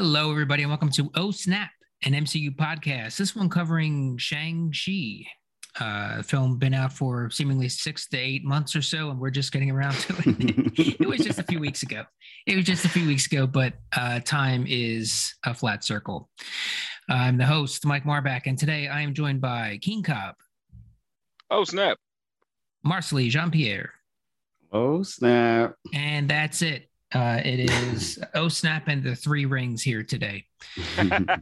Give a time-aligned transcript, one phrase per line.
[0.00, 1.72] Hello, everybody, and welcome to Oh Snap,
[2.04, 3.16] an MCU podcast.
[3.16, 5.26] This one covering Shang-Chi.
[5.80, 9.50] Uh, film been out for seemingly six to eight months or so, and we're just
[9.50, 11.00] getting around to it.
[11.00, 12.04] it was just a few weeks ago.
[12.46, 16.30] It was just a few weeks ago, but uh, time is a flat circle.
[17.10, 20.36] I'm the host, Mike Marbach, and today I am joined by Keane Cobb,
[21.50, 21.98] Oh snap!
[22.86, 23.94] Marcely Jean Pierre,
[24.72, 25.74] Oh snap!
[25.92, 26.88] and that's it.
[27.14, 30.44] Uh, it is Oh Snap and the Three Rings here today.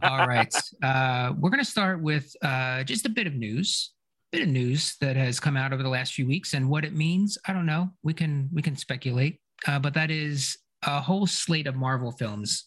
[0.02, 0.54] All right.
[0.82, 3.92] Uh, we're going to start with uh, just a bit of news,
[4.32, 6.94] bit of news that has come out over the last few weeks, and what it
[6.94, 7.38] means.
[7.46, 7.90] I don't know.
[8.02, 12.66] We can we can speculate, uh, but that is a whole slate of Marvel films.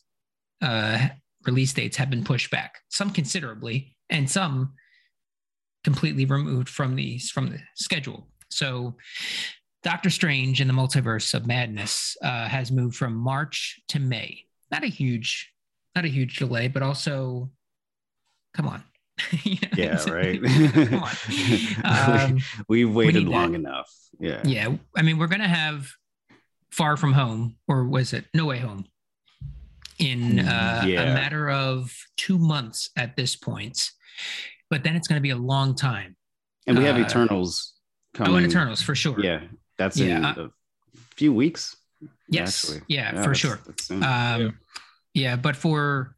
[0.62, 1.08] Uh,
[1.46, 4.74] release dates have been pushed back, some considerably, and some
[5.86, 8.28] completely removed from the from the schedule.
[8.50, 8.96] So.
[9.84, 14.46] Doctor Strange in the Multiverse of Madness uh, has moved from March to May.
[14.72, 15.52] Not a huge,
[15.96, 17.50] not a huge delay, but also,
[18.54, 18.84] come on.
[19.44, 20.42] You know, yeah, right.
[20.88, 22.32] come on.
[22.32, 23.60] Um, We've waited need long that.
[23.60, 23.90] enough.
[24.20, 24.42] Yeah.
[24.46, 25.90] yeah, I mean, we're gonna have
[26.72, 28.86] Far From Home, or was it No Way Home,
[29.98, 31.02] in uh, Yeah.
[31.04, 33.92] a matter of two months at this point.
[34.70, 36.16] But then it's gonna be a long time.
[36.68, 37.74] And we have Uh, Eternals
[38.14, 38.34] coming.
[38.34, 39.20] Oh, and Eternals for sure.
[39.22, 39.42] Yeah,
[39.80, 40.50] that's Yeah, in I- a
[41.16, 41.76] few weeks.
[42.30, 42.64] Yes.
[42.70, 42.86] actually.
[42.88, 43.60] Yeah, for that's- sure.
[43.66, 43.90] that's.
[43.90, 44.60] Um,
[45.16, 45.36] yeah.
[45.36, 46.16] but for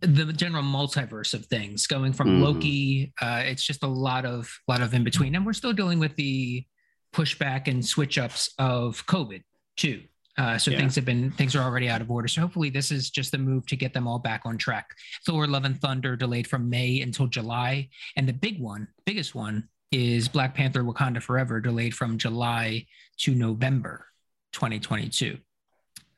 [0.00, 2.42] the general multiverse of things, going from Mhm.
[2.42, 5.98] Loki, uh, it's just a lot of lot of in between, and we're still dealing
[6.00, 6.64] with the
[7.12, 9.42] pushback and switch ups of COVID
[9.76, 10.02] too.
[10.36, 10.78] Uh, so Yeah.
[10.78, 12.28] things have been things are already out of order.
[12.28, 14.94] So hopefully this is just the move to get them all back on track.
[15.26, 19.68] Thor: Love and Thunder delayed from May until July, and the big one, biggest one,
[19.92, 22.86] is Black Panther: Wakanda Forever delayed from July
[23.18, 24.06] to November
[24.52, 25.38] 2022.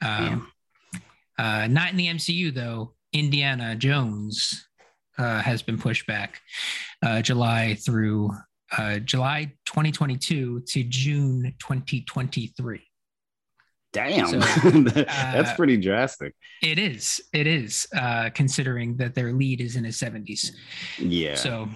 [0.02, 0.50] Um,
[1.38, 2.94] uh, not in the MCU though.
[3.12, 4.68] Indiana Jones
[5.18, 6.40] uh, has been pushed back
[7.02, 8.30] uh, July through
[8.76, 12.80] uh, July 2022 to June 2023.
[13.92, 14.38] Damn, so,
[14.70, 16.34] that's uh, pretty drastic.
[16.62, 17.20] It is.
[17.32, 20.52] It is uh, considering that their lead is in his 70s.
[20.98, 21.34] Yeah.
[21.34, 21.68] So,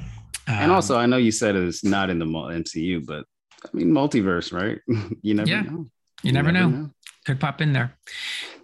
[0.47, 3.25] and um, also, I know you said it's not in the MCU, but
[3.65, 4.79] I mean, multiverse, right?
[5.23, 5.63] you never Yeah.
[5.63, 5.87] know.
[6.23, 6.91] you never know.
[7.25, 7.97] Could pop in there.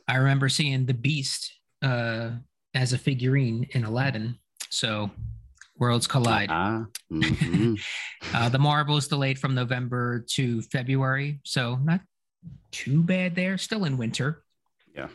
[0.07, 1.53] I remember seeing the Beast
[1.83, 2.31] uh,
[2.75, 4.37] as a figurine in Aladdin.
[4.71, 5.11] So,
[5.79, 6.49] worlds collide.
[6.51, 7.81] Ah, mhm.
[8.35, 12.01] Uh, the Marvels delayed from November to February, so not
[12.71, 13.57] too bad there.
[13.59, 14.43] Still in winter.
[14.95, 15.09] Yeah.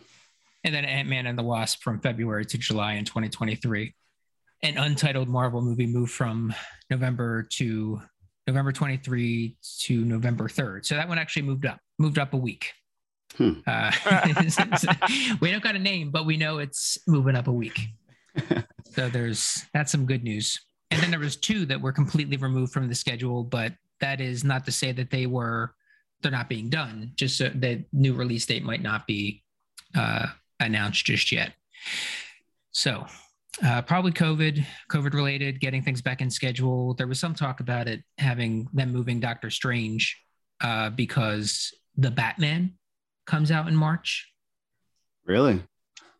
[0.63, 3.93] And then Ant Man and the Wasp from February to July in 2023.
[4.63, 6.53] An untitled Marvel movie moved from
[6.89, 8.01] November to
[8.47, 10.85] November 23 to November 3rd.
[10.85, 12.71] So that one actually moved up, moved up a week.
[13.35, 13.53] Hmm.
[13.67, 13.91] Uh,
[15.41, 17.79] we don't got a name, but we know it's moving up a week.
[18.95, 20.59] So there's that's some good news.
[20.91, 24.43] And then there was two that were completely removed from the schedule, but that is
[24.43, 25.73] not to say that they were
[26.21, 27.11] they're not being done.
[27.15, 29.43] Just so the new release date might not be
[29.95, 30.27] uh,
[30.59, 31.53] announced just yet.
[32.71, 33.05] So
[33.63, 36.93] uh, probably COVID, COVID related, getting things back in schedule.
[36.95, 40.19] There was some talk about it having them moving Doctor Strange
[40.61, 42.73] uh, because the Batman
[43.25, 44.31] comes out in March.
[45.25, 45.61] really?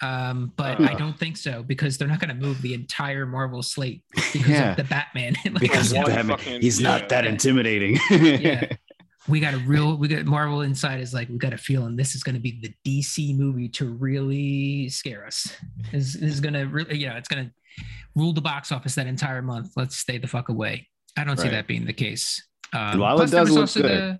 [0.01, 0.89] Um, but Uh.
[0.89, 4.03] I don't think so because they're not going to move the entire Marvel slate
[4.33, 4.71] because Yeah.
[4.71, 5.35] of the Batman.
[5.45, 6.89] Like, Because of Batman, fucking- he's yeah.
[6.97, 7.97] not that intimidating.
[8.11, 8.73] Yeah.
[9.27, 12.13] we got a real, we got Marvel inside is like, we got a feeling this
[12.15, 15.51] is going to be the DC movie to really scare us.
[15.91, 17.83] This, this is going to really, you know, it's going to
[18.15, 19.71] rule the box office that entire month.
[19.75, 20.87] Let's stay the fuck away.
[21.17, 22.45] I don't see that being the case.
[22.73, 23.85] Um, And while it plus does look good.
[23.85, 24.19] the-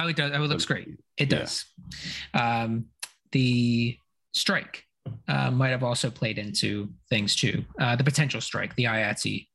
[0.00, 0.30] oh, it does.
[0.34, 0.88] Oh, it looks great.
[1.16, 1.38] It Yeah.
[1.40, 1.64] does.
[2.34, 2.86] Um,
[3.32, 3.96] the
[4.32, 4.84] strike
[5.28, 7.64] uh, might have also played into things too.
[7.78, 9.46] Uh, the potential strike, the IATSE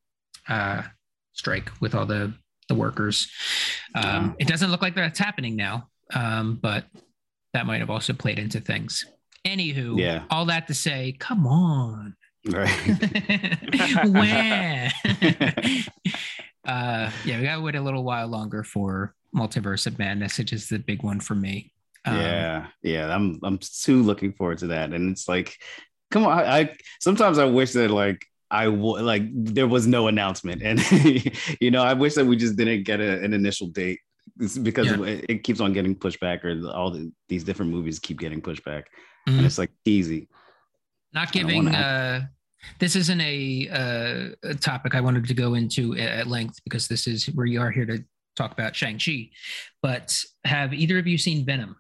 [0.50, 0.84] uh,
[1.34, 2.34] strike with all the
[2.68, 3.30] the workers.
[3.96, 4.36] Um.
[4.40, 6.86] It doesn't look like that's happening now, um, but
[7.54, 9.06] that might have also played into things.
[9.46, 10.24] Anywho, Yeah.
[10.30, 12.16] all that to say, come on.
[12.46, 12.70] Right.
[14.06, 14.92] when?
[16.68, 20.68] uh, yeah, we gotta wait a little while longer for Multiverse of Madness, which is
[20.68, 21.72] the big one for me.
[22.06, 23.14] Um, yeah, yeah.
[23.14, 25.58] I'm I'm too looking forward to that, and it's like,
[26.12, 26.38] come on.
[26.40, 30.80] I, I sometimes I wish that like I would like there was no announcement, and
[31.62, 34.00] you know I wish that we just didn't get a, an initial date
[34.40, 35.04] It's because Yeah.
[35.04, 38.42] it, it keeps on getting pushed back, or all the, these different movies keep getting
[38.42, 38.86] pushed back,
[39.28, 39.38] Mhm.
[39.38, 40.30] and it's like easy.
[41.14, 42.22] not giving wanna uh
[42.80, 47.08] this isn't a, uh, a topic i wanted to go into at length because this
[47.08, 48.04] is where you are here to
[48.36, 49.30] talk about shang-chi
[49.82, 51.76] but have either of you seen venom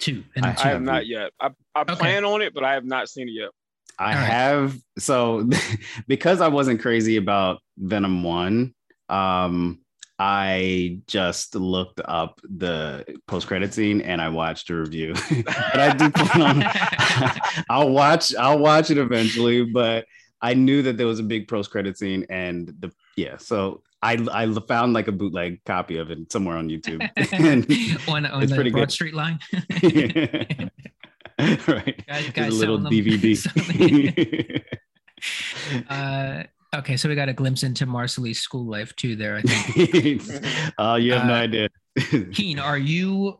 [0.00, 0.68] 2 Venom I- two?
[0.68, 1.32] I have not yet.
[1.40, 1.94] I, I Okay.
[1.96, 3.50] plan on it, but I have not seen it yet.
[3.98, 4.24] I right.
[4.24, 5.48] have so
[6.06, 8.74] because I wasn't crazy about Venom 1,
[9.08, 9.80] um
[10.20, 15.14] I just looked up the post credit scene and I watched a review.
[15.44, 16.62] but I do plan on
[17.70, 20.06] I'll watch I'll watch it eventually, but
[20.40, 24.24] I knew that there was a big post credit scene and the yeah, so I
[24.32, 27.00] I found like a bootleg copy of it somewhere on YouTube.
[28.08, 28.92] on, on it's the pretty Broad good.
[28.92, 29.40] Street line.
[31.68, 32.04] right.
[32.06, 34.62] Guys, guys a little DVD.
[35.88, 36.42] uh,
[36.76, 39.14] okay, so we got a glimpse into Marcely's school life too.
[39.14, 40.22] There, I think.
[40.78, 41.68] Oh, uh, you have uh, no idea.
[42.32, 43.38] Keane, are you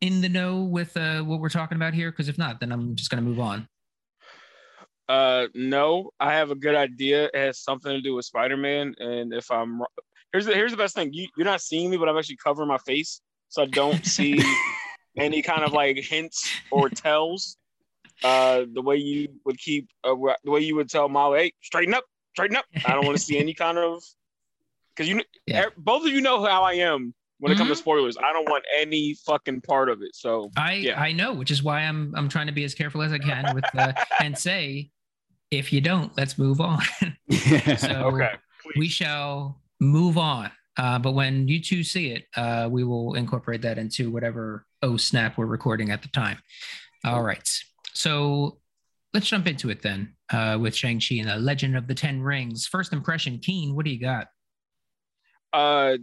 [0.00, 2.12] in the know with uh, what we're talking about here?
[2.12, 3.68] Because if not, then I'm just going to move on.
[5.08, 7.24] Uh, no, I have a good idea.
[7.26, 9.82] It has something to do with Spider Man, and if I'm
[10.32, 11.12] here's the here's the best thing.
[11.12, 14.40] You, you're not seeing me, but I'm actually covering my face, so I don't see
[15.16, 17.56] any kind of like hints or tells.
[18.22, 20.14] Uh, the way you would keep, uh,
[20.44, 23.22] the way you would tell Molly, "Hey, straighten up, straighten up." I don't want to
[23.22, 24.02] see any kind of
[24.94, 25.66] because you, yeah.
[25.76, 27.64] both of you know how I am when it mm-hmm.
[27.64, 27.80] comes to mm-hmm.
[27.80, 28.16] spoilers.
[28.16, 30.14] I don't want any fucking part of it.
[30.14, 31.00] So I yeah.
[31.00, 33.54] I know, which is why I'm I'm trying to be as careful as I can
[33.54, 34.90] with uh, and say
[35.50, 36.80] if you don't, let's move on.
[37.30, 38.30] so okay,
[38.62, 38.74] please.
[38.76, 40.50] we shall move on.
[40.76, 44.98] Uh, but when you two see it, uh, we will incorporate that into whatever oh
[44.98, 46.38] snap we're recording at the time.
[47.04, 47.48] All right.
[47.94, 48.58] So
[49.14, 52.66] let's jump into it then uh, with Shang-Chi and the Legend of the Ten Rings.
[52.66, 54.28] First impression, Keane, what do you got?
[55.52, 55.96] Uh,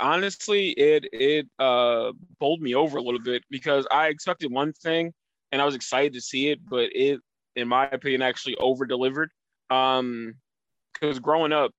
[0.00, 5.12] honestly, it it uh bowled me over a little bit because I expected one thing
[5.50, 7.20] and I was excited to see it, but it
[7.56, 9.30] in my opinion, actually over delivered.
[9.70, 10.34] Um,
[10.92, 11.72] because growing up,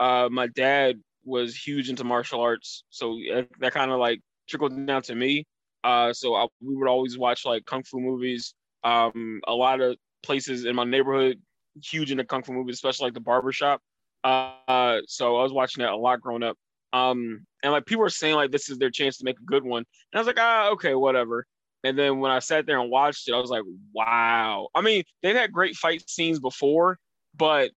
[0.00, 3.18] uh, my dad was huge into martial arts, so
[3.60, 5.46] that kind of like trickled down to me.
[5.84, 8.54] Uh, so I, we would always watch like kung fu movies.
[8.84, 11.40] Um, a lot of places in my neighborhood
[11.82, 13.80] huge into kung fu movies, especially like the barbershop.
[14.24, 16.56] Uh, so I was watching that a lot growing up.
[16.92, 19.64] Um, and like people were saying like this is their chance to make a good
[19.64, 21.46] one, and I was like, ah, okay, whatever.
[21.84, 24.68] And then when I sat there and watched it, I was like, wow.
[24.74, 26.98] I mean, they've had great fight scenes before,
[27.36, 27.72] but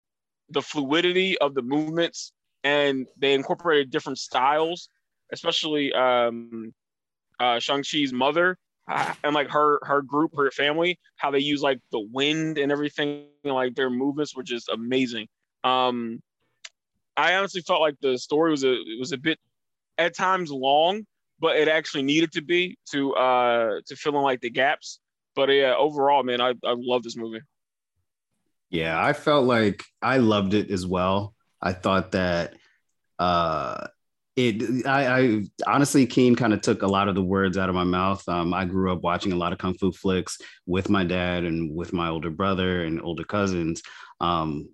[0.50, 2.34] the fluidity of the movements
[2.64, 4.90] and they incorporated different styles,
[5.32, 6.74] especially um,
[7.40, 8.58] uh, Shang-Chi's mother
[8.88, 12.72] uh, and like her her group, her family, how they use like the wind and
[12.72, 15.28] everything, like their movements were just amazing.
[15.64, 16.22] Um,
[17.16, 19.40] I honestly felt like the story was a was a bit
[19.98, 21.06] at times long,
[21.40, 25.00] but it actually needed to be to uh to fill in like the gaps.
[25.36, 27.42] But yeah, overall, man, I I love this movie.
[28.70, 31.36] Yeah, I felt like I loved it as well.
[31.62, 32.56] I thought that
[33.20, 33.88] uh
[34.36, 37.76] it I, I honestly Keane kind of took a lot of the words out of
[37.76, 38.28] my mouth.
[38.28, 41.76] Um, I grew up watching a lot of kung fu flicks with my dad and
[41.76, 43.82] with my older brother and older cousins.
[44.20, 44.70] Um,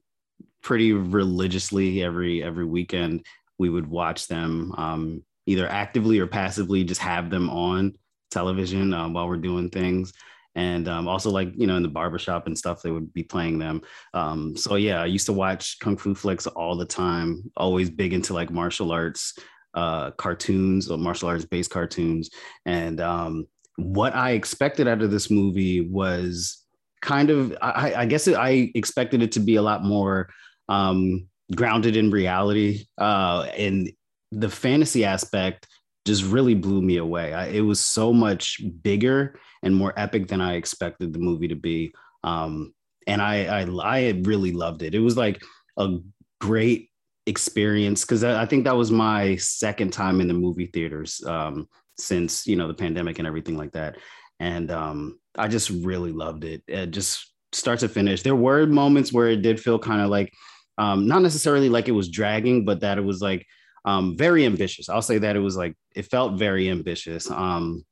[0.62, 3.26] pretty religiously every every weekend
[3.58, 4.74] we would watch them.
[4.78, 7.96] Um, either actively or passively just have them on
[8.32, 10.14] television um, while we're doing things
[10.60, 13.58] and um, also like you know in the barbershop and stuff they would be playing
[13.60, 13.82] them.
[14.14, 18.14] Um, so yeah i used to watch kung fu flicks all the time always big
[18.14, 19.34] into like martial arts
[19.76, 22.30] uh, cartoons or martial arts based cartoons.
[22.66, 26.66] And um, what i expected out of this movie was
[27.02, 30.30] kind of i, I guess it, i expected it to be a lot more
[30.68, 33.90] um, grounded in reality uh, and
[34.32, 35.66] the fantasy aspect
[36.10, 37.34] just really blew me away.
[37.34, 41.56] I, it was so much bigger and more epic than I expected the movie to
[41.56, 41.94] be.
[42.24, 42.74] Um,
[43.06, 44.96] and I, I, I really loved it.
[44.96, 45.42] It was like
[45.78, 45.98] a
[46.42, 46.90] great
[47.28, 51.68] experience because I, I, think that was my second time in the movie theaters um,
[51.98, 53.98] since you know the pandemic and everything like that.
[54.40, 56.64] And um, I just really loved it.
[56.68, 56.88] it.
[56.88, 58.24] Just start to finish.
[58.24, 60.34] There were moments where it did feel kind of like
[60.80, 63.46] um, not necessarily like it was dragging, but that it was like
[63.86, 64.90] um, very ambitious.
[64.90, 67.30] I'll say that it was like it felt very ambitious.
[67.30, 67.86] Um,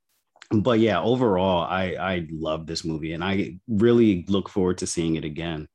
[0.51, 5.15] but yeah, overall, I I love this movie, and I really look forward to seeing
[5.15, 5.67] it again.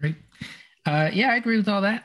[0.00, 0.16] Great.
[0.86, 2.04] Uh, yeah, I agree with all that.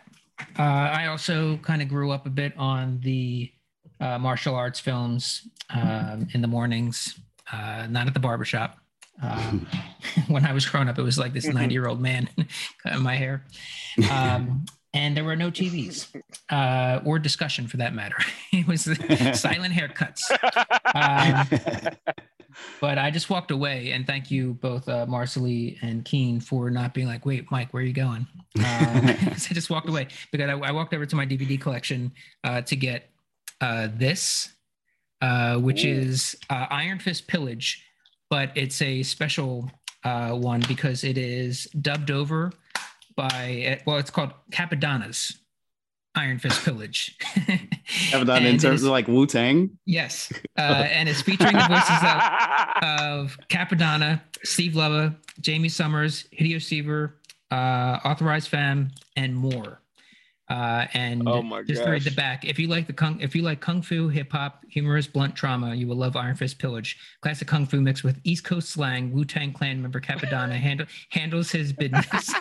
[0.57, 3.51] Uh, I also kind of grew up a bit on the
[3.99, 7.19] uh, martial arts films um, in the mornings,
[7.51, 8.77] uh, not at the barbershop.
[9.21, 9.67] Um,
[10.27, 12.29] when I was growing up, it was like this 90 year old man
[12.83, 13.45] cutting my hair.
[14.09, 16.07] Um, and there were no TVs
[16.49, 18.17] uh, or discussion for that matter.
[18.51, 18.83] it was
[19.39, 20.21] silent haircuts.
[20.95, 21.47] Um,
[22.81, 26.95] but I just walked away, and thank you both, uh, Marcely and Keane, for not
[26.95, 28.25] being like, "Wait, Mike, where are you going?"
[28.57, 28.65] Um,
[29.05, 32.11] I just walked away because I, I, walked over to my DVD collection
[32.43, 33.11] uh, to get
[33.61, 34.51] uh, this,
[35.21, 35.89] uh, which Ooh.
[35.89, 37.85] is uh, Iron Fist Pillage,
[38.31, 39.69] but it's a special
[40.03, 42.51] uh, one because it is dubbed over
[43.19, 45.37] by well, it's called Cappadonna's
[46.15, 47.17] Iron Fist Pillage.
[48.11, 49.77] Cappadonna in terms of like Wu Tang.
[49.85, 52.83] Yes, uh, and it's featuring the voices of,
[53.35, 57.19] of Cappadonna, Steve Leva, Jamie Summers, Hideo Seaver,
[57.51, 59.81] uh, Authorized Fam, and more.
[60.49, 63.59] Uh, and oh just read the back, if you like the kung, if you like
[63.59, 66.97] kung fu, hip hop, humorous, blunt trauma, you will love Iron Fist Pillage.
[67.21, 69.11] Classic kung fu mixed with East Coast slang.
[69.11, 72.33] Wu Tang Clan member Cappadonna handle, handles his business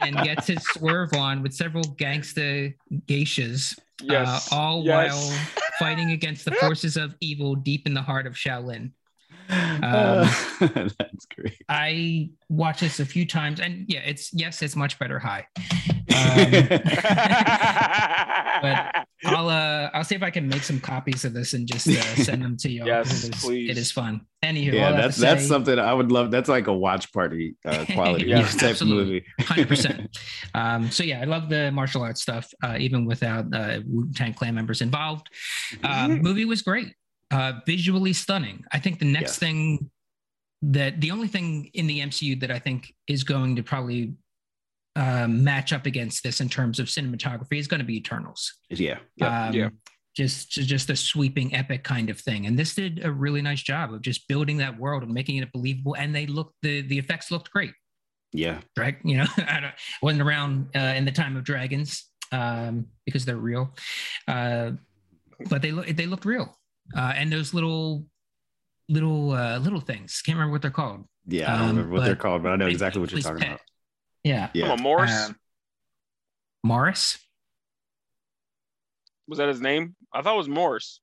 [0.00, 2.74] and gets his swerve on with several gangsta
[3.06, 4.52] geishas, yes.
[4.52, 5.12] uh, all yes.
[5.12, 5.38] while
[5.78, 8.90] fighting against the forces of evil deep in the heart of Shaolin.
[9.50, 10.34] Um, uh,
[10.98, 11.62] that's great.
[11.68, 15.46] I watched this a few times, and yeah, it's yes, it's much better high.
[15.56, 16.68] Um,
[18.62, 21.88] but I'll uh, I'll see if I can make some copies of this and just
[21.88, 22.84] uh, send them to you.
[22.86, 23.70] yes, it is, please.
[23.70, 24.20] It is fun.
[24.44, 26.30] Anywho, yeah, that's that's something I would love.
[26.30, 29.04] That's like a watch party uh, quality yeah, type absolutely.
[29.04, 29.24] movie.
[29.40, 30.18] Hundred percent.
[30.54, 34.34] Um, so yeah, I love the martial arts stuff, uh, even without uh, Wu Tang
[34.34, 35.28] Clan members involved.
[35.82, 36.94] Um, movie was great
[37.30, 38.64] uh, visually stunning.
[38.72, 39.48] I think the next yeah.
[39.48, 39.90] thing
[40.62, 44.14] that the only thing in the MCU that I think is going to probably
[44.96, 48.54] uh, match up against this in terms of cinematography is going to be Eternals.
[48.70, 49.68] Yeah, yeah, um, yeah.
[50.16, 53.94] Just, just a sweeping epic kind of thing, and this did a really nice job
[53.94, 55.94] of just building that world and making it believable.
[55.96, 57.72] And they looked the the effects looked great.
[58.32, 58.96] Yeah, right.
[59.04, 63.76] You know, I wasn't around uh, in the time of dragons um, because they're real,
[64.26, 64.72] uh,
[65.48, 66.57] but they look they looked real
[66.96, 68.04] uh, and those little
[68.88, 70.22] little uh, little things.
[70.22, 71.06] Can't remember what they're called.
[71.26, 73.38] Yeah, I don't um, remember what they're called, but I know exactly what you're talking
[73.38, 73.48] pet.
[73.48, 73.60] about.
[74.24, 74.76] Yeah, yeah.
[74.76, 75.28] Morris.
[75.28, 75.36] Um,
[76.64, 77.18] Morris.
[79.26, 79.94] Was that his name?
[80.12, 81.00] I thought it was Morris.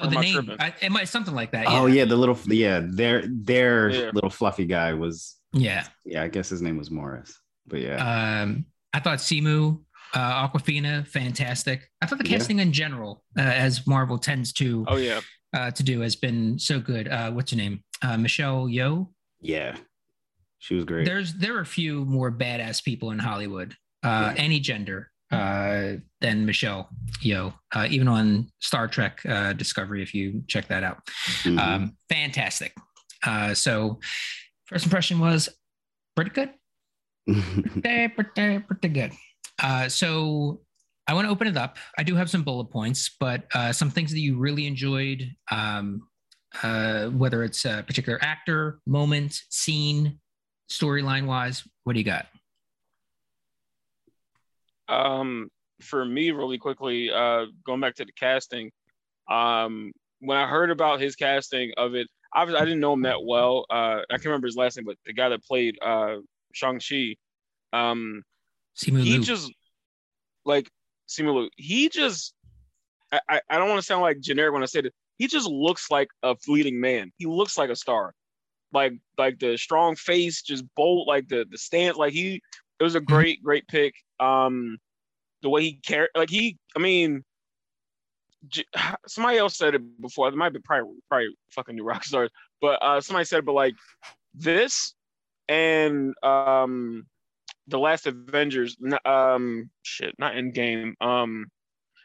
[0.00, 0.56] Oh, the name.
[0.58, 1.68] I, it might something like that.
[1.68, 1.80] Yeah.
[1.80, 4.10] Oh yeah, the little yeah, their their yeah.
[4.12, 5.36] little fluffy guy was.
[5.52, 5.86] Yeah.
[6.04, 7.38] Yeah, I guess his name was Morris.
[7.66, 8.42] But yeah.
[8.42, 9.80] Um, I thought Simu
[10.16, 11.90] uh, Awkwafina, fantastic.
[12.00, 12.64] I thought the casting yeah.
[12.64, 15.20] in general, uh, as Marvel tends to, oh yeah,
[15.52, 17.06] uh, to do, has been so good.
[17.06, 17.84] Uh, what's her name?
[18.02, 19.08] Uh, Michelle Yeoh.
[19.42, 19.76] Yeah,
[20.58, 21.04] she was great.
[21.04, 24.42] There's there are a few more badass people in Hollywood, uh, yeah.
[24.42, 26.88] any gender, uh, than Michelle
[27.20, 27.52] Yeoh.
[27.74, 31.04] Uh, even on Star Trek uh, Discovery, if you check that out,
[31.42, 31.58] mm-hmm.
[31.58, 32.72] um, fantastic.
[33.22, 33.98] Uh, so,
[34.64, 35.50] first impression was
[36.14, 36.50] pretty good.
[37.82, 39.12] pretty, pretty, pretty good.
[39.62, 40.60] Uh, so
[41.06, 41.78] I want to open it up.
[41.98, 46.08] I do have some bullet points, but uh, some things that you really enjoyed, um,
[46.62, 50.18] uh, whether it's a particular actor, moment, scene,
[50.70, 51.66] storyline wise.
[51.84, 52.26] What do you got?
[54.88, 55.48] Um,
[55.80, 58.70] for me, really quickly, uh, going back to the casting,
[59.30, 63.24] um, when I heard about his casting of it, I, I didn't know him that
[63.24, 63.66] well.
[63.70, 66.16] Uh, I can't remember his last name, but the guy that played uh,
[66.52, 67.16] Shang Chi,
[67.72, 68.22] um,
[68.76, 69.22] Simu he Liu.
[69.22, 69.52] just
[70.44, 70.70] like
[71.08, 71.48] Simu.
[71.56, 72.34] He just
[73.12, 74.94] I, I, I don't want to sound like generic when I say it.
[75.16, 77.12] He just looks like a fleeting man.
[77.16, 78.12] He looks like a star.
[78.72, 81.96] Like like the strong face, just bold, like the the stance.
[81.96, 82.42] Like he
[82.78, 83.14] it was a mm-hmm.
[83.14, 83.94] great, great pick.
[84.20, 84.78] Um
[85.42, 87.22] the way he cared like he I mean
[89.06, 90.28] somebody else said it before.
[90.28, 92.28] It might be probably probably fucking New Rockstars,
[92.60, 93.74] but uh, somebody said, but like
[94.34, 94.94] this
[95.48, 97.06] and um,
[97.68, 101.46] the last Avengers, um, shit, not Endgame, um,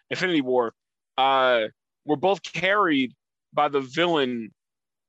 [0.10, 0.74] Infinity War,
[1.18, 1.66] uh,
[2.06, 3.14] were both carried
[3.54, 4.52] by the villain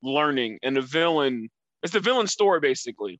[0.03, 1.49] learning, and the villain,
[1.81, 3.19] it's the villain story basically,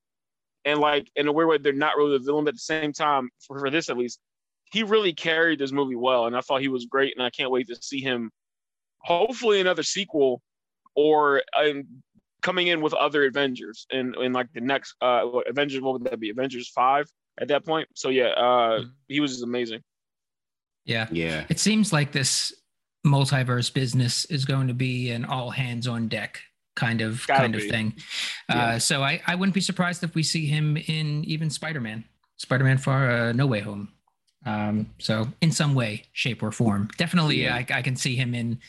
[0.65, 2.93] and like in a weird way, they're not really the villain, but at the same
[2.93, 4.19] time, for, for this at least,
[4.71, 7.51] he really carried this movie well, and I thought he was great, and I can't
[7.51, 8.31] wait to see him,
[8.99, 10.41] hopefully another sequel,
[10.95, 11.83] or um,
[12.43, 15.81] coming in with other Avengers and in like the next uh Avengers.
[15.81, 16.29] What would that be?
[16.29, 17.07] Avengers five
[17.39, 17.87] at that point.
[17.95, 18.89] So yeah, uh, mm-hmm.
[19.07, 19.81] he was amazing.
[20.85, 21.45] Yeah, yeah.
[21.49, 22.53] It seems like this
[23.05, 26.39] multiverse business is going to be an all hands on deck
[26.75, 27.63] kind of Gotta kind be.
[27.63, 27.93] of thing.
[28.49, 28.65] Uh, yeah.
[28.65, 32.03] Uh, so I I wouldn't be surprised if we see him in even Spider Man,
[32.37, 33.89] Spider Man Far uh, No Way Home.
[34.45, 37.55] Um, so in some way, shape, or form, definitely yeah.
[37.55, 38.59] I, I can see him in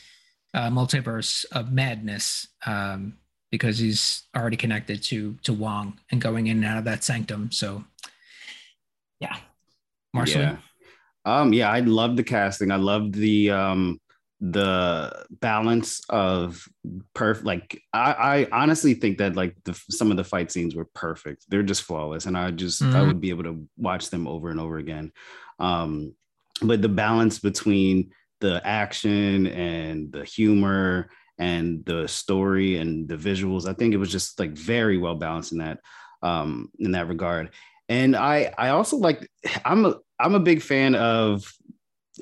[0.53, 2.47] uh, multiverse of madness.
[2.65, 3.17] Um,
[3.51, 7.51] because he's already connected to to Wong and going in and out of that sanctum.
[7.51, 7.81] So yeah.
[10.15, 10.41] Marcel.
[10.41, 10.57] Yeah.
[11.25, 12.71] Um, yeah, I love the casting.
[12.71, 13.99] I love the um
[14.41, 16.67] the balance of
[17.13, 20.89] perfect like I, I honestly think that like the some of the fight scenes were
[20.93, 22.95] perfect they're just flawless and i just mm-hmm.
[22.95, 25.13] i would be able to watch them over and over again
[25.59, 26.13] um
[26.61, 33.67] but the balance between the action and the humor and the story and the visuals.
[33.67, 35.79] I think it was just like very well balanced in that
[36.21, 37.51] um, in that regard.
[37.89, 39.29] And I I also like
[39.63, 41.51] I'm a I'm a big fan of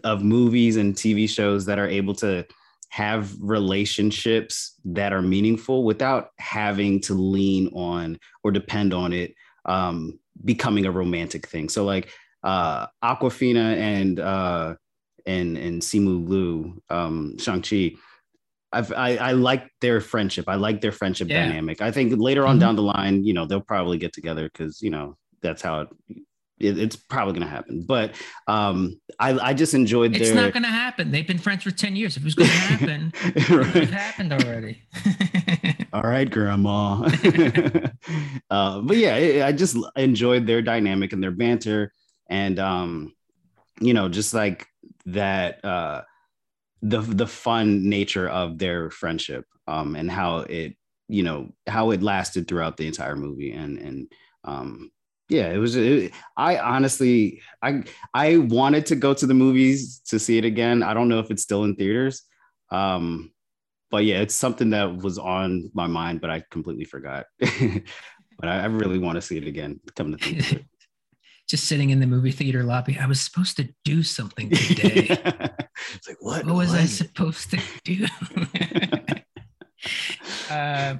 [0.04, 2.46] of movies and TV shows that are able to
[2.90, 9.34] have relationships that are meaningful without having to lean on or depend on it
[9.66, 11.70] um, becoming a romantic thing.
[11.70, 12.12] So like
[12.44, 14.76] uh, Awkwafina and uh,
[15.26, 17.92] and and Simu Liu, um, Shang Chi.
[18.72, 20.46] I've, I, I like their friendship.
[20.48, 21.48] I like their friendship yeah.
[21.48, 21.80] dynamic.
[21.82, 22.60] I think later on mm-hmm.
[22.60, 25.88] down the line, you know, they'll probably get together because you know that's how it,
[26.60, 27.84] it, it's probably going to happen.
[27.88, 28.16] But
[28.48, 30.16] um, I, I just enjoyed.
[30.16, 31.12] It's not going to happen.
[31.12, 32.18] They've been friends for ten years.
[32.18, 33.14] If it was going to happen,
[33.50, 33.76] right.
[33.76, 34.82] it happened already.
[35.94, 37.04] All right, Grandma.
[38.50, 41.94] uh, but yeah, it, I just enjoyed their dynamic and their banter,
[42.28, 43.14] and um,
[43.80, 44.68] you know, just like
[45.06, 45.64] that.
[45.64, 46.02] Uh,
[46.84, 50.76] the the fun nature of their friendship um, and how it
[51.08, 54.12] you know how it lasted throughout the entire movie and and
[54.44, 54.92] um,
[55.30, 60.20] yeah it was it, i honestly i i wanted to go to the movies to
[60.20, 62.24] see it again i don't know if it's still in theaters
[62.72, 63.32] um
[63.90, 68.62] but yeah it's something that was on my mind but i completely forgot but I,
[68.62, 70.66] I, really want to see it again come to think of it
[71.48, 72.98] just sitting in the movie theater lobby.
[73.00, 75.06] I was supposed to do something today.
[75.94, 76.46] it's like what?
[76.46, 76.80] What was what?
[76.80, 78.06] I supposed to do?
[80.50, 80.96] uh,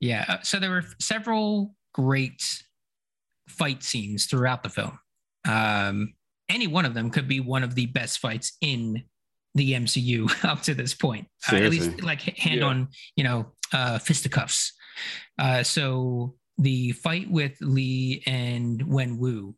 [0.00, 0.42] yeah.
[0.42, 2.62] So there were several great
[3.50, 4.98] fight scenes throughout the film.
[5.46, 6.14] Um,
[6.48, 9.04] any one of them could be one of the best fights in
[9.54, 11.26] the MCU up to this point.
[11.50, 12.66] Uh, at least like hand yeah.
[12.66, 14.72] on, you know, uh, fisticuffs.
[15.38, 19.54] Uh, so the fight with Lee and Wenwu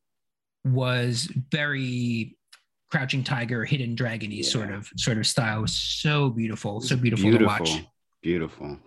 [0.65, 2.37] was very
[2.91, 4.51] crouching tiger, hidden dragony yeah.
[4.51, 5.67] sort of sort of style.
[5.67, 7.85] So beautiful, so beautiful, beautiful to watch.
[8.23, 8.79] Beautiful.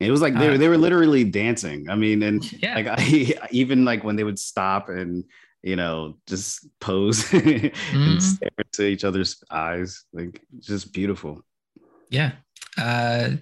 [0.00, 1.90] It was like they, uh, they were literally dancing.
[1.90, 2.74] I mean, and yeah.
[2.74, 5.24] like I, even like when they would stop and
[5.62, 7.96] you know just pose mm-hmm.
[7.96, 11.44] and stare into each other's eyes, like just beautiful.
[12.08, 12.32] Yeah,
[12.78, 13.32] uh,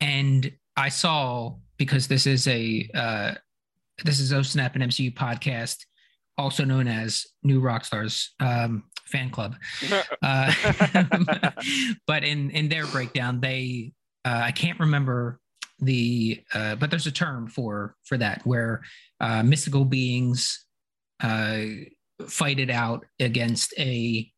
[0.00, 3.34] and I saw because this is a uh,
[4.04, 5.84] this is O Snap and MCU podcast,
[6.38, 9.56] also known as New Rockstars um, fan club.
[10.22, 10.52] Uh,
[12.06, 13.92] but in in their breakdown, they
[14.24, 15.40] uh, I can't remember
[15.78, 18.82] the uh, but there's a term for for that where
[19.20, 20.66] uh, mystical beings
[21.22, 21.62] uh,
[22.28, 24.30] fight it out against a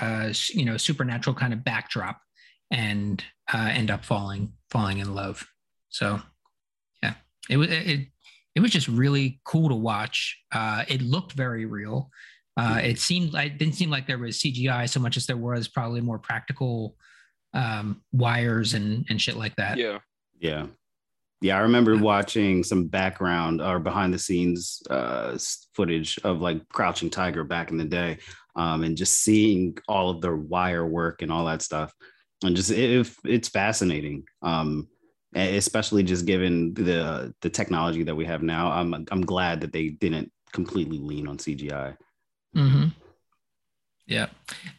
[0.00, 2.20] uh, you know supernatural kind of backdrop
[2.70, 5.46] and uh, end up falling falling in love.
[5.88, 6.20] So
[7.02, 7.14] yeah,
[7.48, 8.08] it was it
[8.54, 10.38] it was just really cool to watch.
[10.52, 12.10] Uh, it looked very real.
[12.56, 15.36] Uh, it seemed like it didn't seem like there was CGI so much as there
[15.36, 16.96] was probably more practical
[17.52, 19.76] um, wires and and shit like that.
[19.76, 19.98] Yeah,
[20.38, 20.66] yeah,
[21.40, 21.56] yeah.
[21.56, 25.38] I remember watching some background or behind the scenes uh,
[25.74, 28.18] footage of like Crouching Tiger back in the day,
[28.54, 31.92] um, and just seeing all of the wire work and all that stuff,
[32.44, 34.24] and just it, it's fascinating.
[34.42, 34.88] Um,
[35.36, 38.70] especially just given the the technology that we have now.
[38.70, 41.96] I'm I'm glad that they didn't completely lean on CGI.
[42.56, 42.88] Mm-hmm.
[44.06, 44.26] Yeah,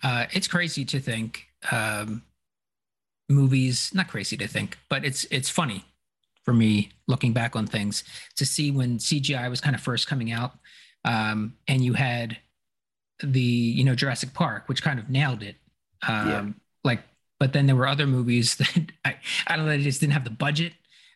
[0.04, 2.24] uh, it's crazy to think um,
[3.30, 3.92] movies.
[3.94, 5.86] Not crazy to think, but it's it's funny
[6.44, 8.04] for me looking back on things
[8.38, 10.54] to see when CGI was kind of first coming out,
[11.06, 12.38] um, and you had
[13.22, 15.56] the you know Jurassic Park, which kind of nailed it.
[16.08, 16.46] Um, yeah.
[16.84, 17.02] Like
[17.40, 19.16] but then there were other movies that I,
[19.48, 20.74] I don't know, they just didn't have the budget.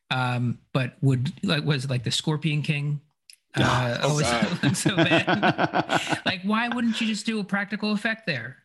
[0.09, 3.01] Um, but would like was like the Scorpion King.
[3.53, 4.27] Uh, oh, always
[4.79, 6.21] so bad.
[6.25, 8.55] like, why wouldn't you just do a practical effect there?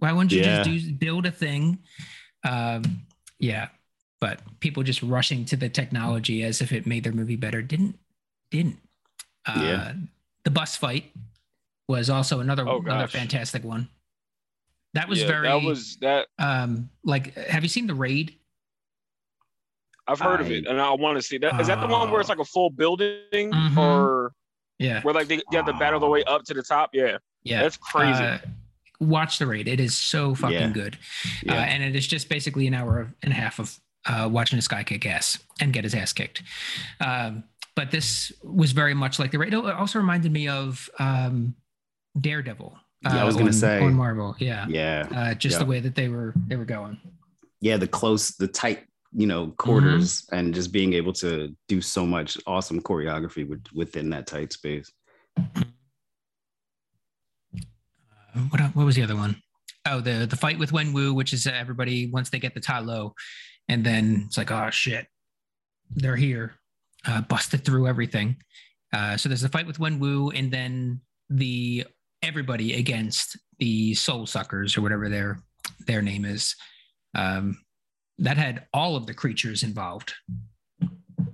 [0.00, 0.62] Why wouldn't you yeah.
[0.62, 1.78] just do build a thing?
[2.48, 3.02] Um,
[3.38, 3.68] yeah,
[4.20, 7.98] but people just rushing to the technology as if it made their movie better didn't
[8.50, 8.78] didn't.
[9.46, 9.92] Uh, yeah.
[10.44, 11.12] The bus fight
[11.88, 13.88] was also another oh, another fantastic one.
[14.94, 15.48] That was yeah, very.
[15.48, 16.28] That was that.
[16.38, 18.34] Um, like, have you seen the raid?
[20.06, 21.60] I've heard I, of it, and I want to see that.
[21.60, 23.78] Is that the one where it's like a full building, mm-hmm.
[23.78, 24.32] or
[24.78, 26.90] yeah, where like they, you have to battle the way up to the top?
[26.94, 28.22] Yeah, yeah, that's crazy.
[28.22, 28.38] Uh,
[29.00, 30.68] watch the raid; it is so fucking yeah.
[30.68, 30.98] good,
[31.42, 31.54] yeah.
[31.54, 34.68] Uh, and it is just basically an hour and a half of uh, watching this
[34.68, 36.42] guy kick ass and get his ass kicked.
[37.00, 39.54] Um, but this was very much like the raid.
[39.54, 41.54] It also reminded me of um,
[42.20, 44.34] Daredevil yeah, I was uh, gonna say on Marvel.
[44.38, 46.98] Yeah, yeah, uh, just the way that they were they were going.
[47.60, 50.36] Yeah, the close, the tight, you know, quarters, mm-hmm.
[50.36, 54.92] and just being able to do so much awesome choreography with, within that tight space.
[58.38, 59.40] Uh, what what was the other one?
[59.86, 63.14] Oh, the the fight with Wenwu, which is everybody once they get the Ta Lo,
[63.68, 65.06] and then it's like, oh shit,
[65.90, 66.54] they're here,
[67.06, 68.36] uh, busted through everything.
[68.92, 71.84] Uh, so there's a fight with Wen Wu, and then the
[72.22, 75.40] everybody against the Soul Suckers or whatever their
[75.86, 76.54] their name is.
[77.14, 77.58] Um,
[78.18, 80.12] that had all of the creatures involved,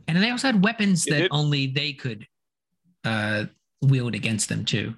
[0.06, 2.26] and they also had weapons that only they could
[3.04, 3.46] uh,
[3.82, 4.94] wield against them too.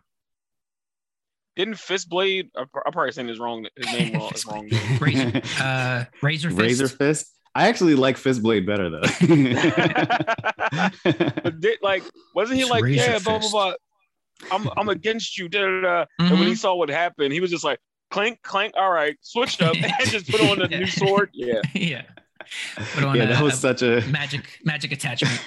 [1.56, 2.50] Didn't Fistblade?
[2.54, 3.66] I'm probably saying his wrong.
[3.76, 4.30] His name wrong.
[4.34, 4.68] Is wrong.
[5.00, 6.60] Razor, uh, Razor Fist.
[6.60, 7.32] Razor Fist.
[7.54, 9.00] I actually like Fistblade better though.
[11.42, 12.02] but did, like,
[12.34, 13.72] wasn't he it's like, yeah, blah blah blah?
[14.52, 15.48] I'm I'm against you.
[15.48, 15.72] Da, da, da.
[15.80, 16.20] Mm-hmm.
[16.20, 16.54] And when he mm-hmm.
[16.54, 17.78] saw what happened, he was just like,
[18.10, 18.74] clink, clank.
[18.76, 21.30] All right, switched up and just put on a new sword.
[21.32, 22.02] Yeah, yeah.
[22.98, 25.40] yeah, that was such a magic magic attachment.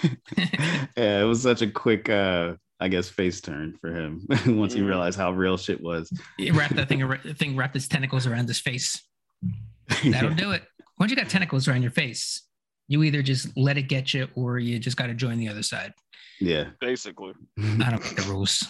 [0.97, 4.81] yeah, it was such a quick uh I guess face turn for him once he
[4.81, 4.87] mm.
[4.87, 6.11] realized how real shit was.
[6.37, 7.03] He wrapped that thing,
[7.35, 9.01] thing wrapped his tentacles around his face.
[10.03, 10.35] That'll yeah.
[10.35, 10.63] do it.
[10.97, 12.43] Once you got tentacles around your face,
[12.87, 15.63] you either just let it get you or you just got to join the other
[15.63, 15.93] side.
[16.39, 17.33] Yeah, basically.
[17.57, 18.65] I don't make the rules.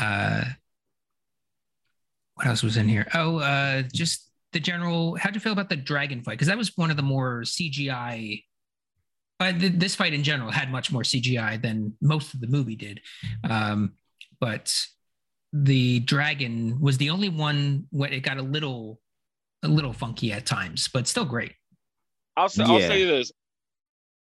[0.00, 0.44] Uh,
[2.34, 3.06] what else was in here?
[3.14, 5.16] Oh, uh, just the general.
[5.16, 6.32] How'd you feel about the dragon fight?
[6.32, 8.42] Because that was one of the more CGI
[9.42, 12.76] but th- this fight in general had much more CGI than most of the movie
[12.76, 13.00] did.
[13.42, 13.94] Um,
[14.38, 14.72] but
[15.52, 19.00] the dragon was the only one where it got a little
[19.64, 21.54] a little funky at times, but still great.
[22.36, 22.72] I'll say, yeah.
[22.72, 23.32] I'll say this.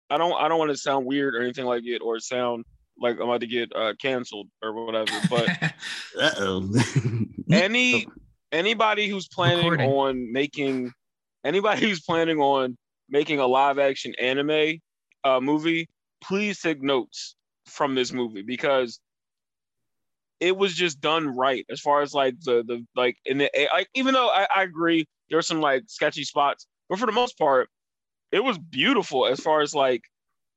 [0.10, 2.66] I don't I don't want to sound weird or anything like it or sound
[3.00, 5.12] like I'm about to get uh, canceled or whatever.
[5.30, 5.50] But
[6.20, 6.68] uh-oh.
[7.52, 8.08] any
[8.52, 9.88] anybody who's planning Recording.
[9.88, 10.92] on making
[11.46, 12.76] anybody who's planning on
[13.08, 14.80] making a live action anime
[15.24, 15.90] uh, movie,
[16.22, 19.00] please take notes from this movie because
[20.40, 23.88] it was just done right as far as like the the like in the like
[23.94, 27.38] even though I, I agree there there's some like sketchy spots, but for the most
[27.38, 27.70] part,
[28.32, 30.02] it was beautiful as far as like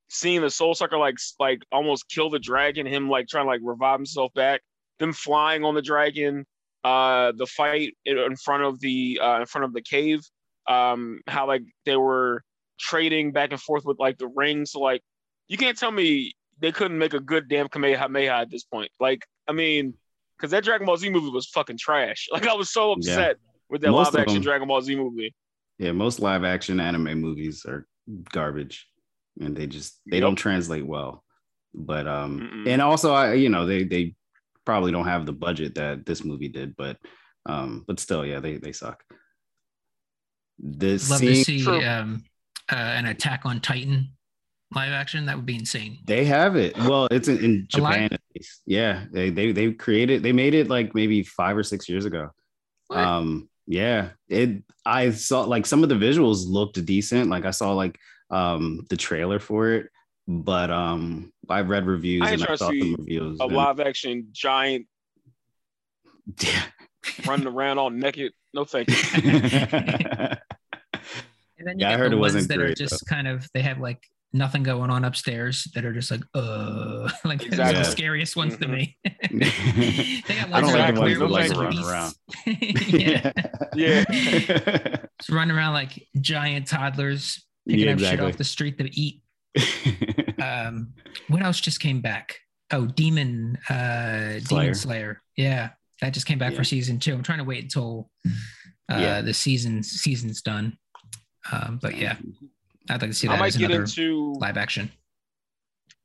[0.09, 3.61] seeing the soul sucker like like almost kill the dragon, him like trying to like
[3.63, 4.61] revive himself back,
[4.99, 6.45] them flying on the dragon,
[6.83, 10.21] uh the fight in front of the uh in front of the cave,
[10.67, 12.43] um how like they were
[12.79, 14.71] trading back and forth with like the rings.
[14.71, 15.01] So like
[15.47, 18.89] you can't tell me they couldn't make a good damn Kamehameha at this point.
[18.99, 19.93] Like, I mean,
[20.37, 22.27] because that Dragon Ball Z movie was fucking trash.
[22.33, 23.51] Like I was so upset yeah.
[23.69, 25.33] with that most live action them, Dragon Ball Z movie.
[25.77, 27.87] Yeah, most live action anime movies are
[28.31, 28.87] garbage.
[29.39, 30.21] And they just they yep.
[30.21, 31.23] don't translate well.
[31.73, 32.69] But um Mm-mm.
[32.69, 34.15] and also I you know they they
[34.63, 36.97] probably don't have the budget that this movie did, but
[37.45, 39.03] um but still yeah, they they suck.
[40.57, 42.23] This Love scene, to see um
[42.71, 44.09] uh, an Attack on Titan
[44.73, 45.99] live action, that would be insane.
[46.05, 46.77] They have it.
[46.77, 48.09] Well, it's in, in Japan.
[48.65, 50.23] Yeah, they they they created.
[50.23, 52.29] They made it like maybe five or six years ago.
[52.87, 52.99] What?
[52.99, 54.63] Um, yeah, it.
[54.85, 57.29] I saw like some of the visuals looked decent.
[57.29, 57.97] Like I saw like
[58.29, 59.89] um the trailer for it,
[60.27, 63.39] but um I've read reviews I and I saw some reviews.
[63.39, 64.87] A and, live action giant.
[66.41, 66.63] Yeah.
[67.27, 68.33] running around all naked.
[68.51, 68.95] No thank you.
[71.65, 73.15] And then you yeah, get I heard the it ones that great, are just though.
[73.15, 73.99] kind of they have like
[74.33, 77.81] nothing going on upstairs that are just like uh like exactly.
[77.81, 78.63] the scariest ones mm-hmm.
[78.63, 78.97] to me.
[80.27, 82.13] they got ones I don't like the ones that like run around.
[82.93, 83.31] yeah.
[83.73, 84.03] yeah.
[85.19, 89.21] just running around like giant toddlers picking yeah, up shit off the street to eat.
[90.39, 90.93] um
[91.29, 92.35] what else just came back?
[92.71, 94.39] Oh, Demon uh Slayer.
[94.41, 95.21] Demon Slayer.
[95.35, 95.69] Yeah.
[96.01, 96.57] That just came back yeah.
[96.57, 97.13] for season two.
[97.13, 98.11] I'm trying to wait until
[98.91, 99.21] uh yeah.
[99.21, 100.77] the season season's done.
[101.51, 102.15] Um, but yeah,
[102.89, 104.91] I'd like to see that I might as get into live action.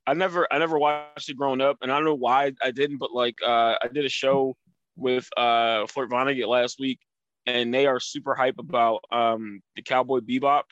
[0.06, 2.98] I never I never watched it growing up, and I don't know why I didn't,
[2.98, 4.56] but like uh, I did a show
[4.96, 6.98] with uh, Flirt Vonnegut last week,
[7.46, 10.62] and they are super hype about um, the Cowboy Bebop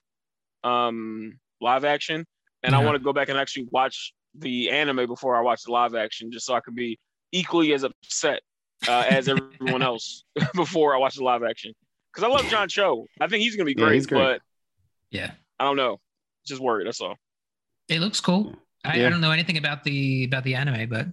[0.65, 2.25] um, live action,
[2.63, 2.79] and yeah.
[2.79, 5.95] I want to go back and actually watch the anime before I watch the live
[5.95, 6.99] action, just so I could be
[7.33, 8.41] equally as upset
[8.89, 11.73] uh, as everyone else before I watch the live action.
[12.13, 14.19] Because I love John Cho, I think he's gonna be great, yeah, great.
[14.19, 14.41] but
[15.11, 15.33] yeah.
[15.59, 16.01] I don't know.
[16.47, 16.87] Just worried.
[16.87, 17.17] That's all.
[17.89, 18.55] It looks cool.
[18.85, 19.07] I, yeah.
[19.07, 21.07] I, don't know anything about the about the anime, but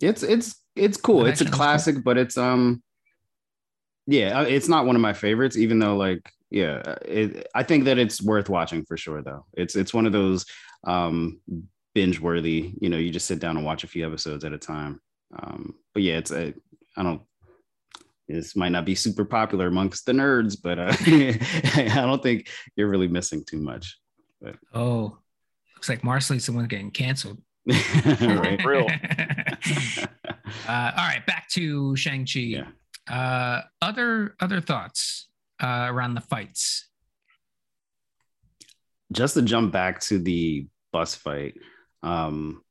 [0.00, 1.26] it's it's it's cool.
[1.26, 2.02] It's a classic, cool.
[2.02, 2.82] but it's um
[4.06, 7.84] yeah, uh, it's not one of my favorites, even though like yeah, it, I think
[7.84, 9.46] that it's worth watching for sure though.
[9.54, 10.46] It's it's one of those
[10.84, 11.40] um
[11.94, 14.58] binge worthy, you know, you just sit down and watch a few episodes at a
[14.58, 15.00] time.
[15.38, 16.54] Um, but yeah, it's a
[16.96, 17.22] I don't
[18.30, 20.94] this might not be super popular amongst the nerds, but uh,
[21.92, 23.98] I don't think you're really missing too much.
[24.40, 24.56] But.
[24.72, 25.18] Oh,
[25.76, 27.38] looks like Marcel's the one getting canceled.
[27.66, 28.64] right.
[28.64, 28.86] Real.
[30.68, 32.40] uh, all right, back to Shang Chi.
[32.40, 32.68] Yeah.
[33.08, 35.28] Uh, other other thoughts
[35.62, 36.88] uh, around the fights.
[39.12, 41.54] just to jump back to the bus fight,
[42.02, 42.62] um,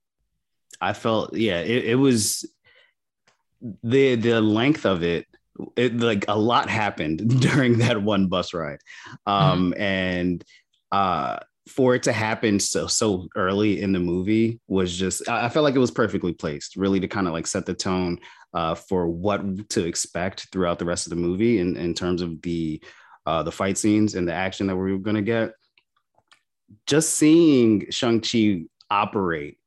[0.82, 2.50] I felt yeah, it, it was
[3.84, 5.28] the the length of it
[5.76, 8.80] it, like a lot happened during that one bus ride
[9.26, 9.82] um mm-hmm.
[9.82, 10.44] and
[10.92, 11.38] uh
[11.70, 15.76] for it to happen so so early in the movie was just I felt like
[15.76, 18.20] it was perfectly placed, really to kind of like set the tone
[18.54, 22.42] uh, for what to expect throughout the rest of the movie in, in terms of
[22.42, 22.82] the
[23.26, 25.52] uh, the fight scenes and the action that we were gonna get.
[26.88, 29.59] Just seeing Shang-Chi operate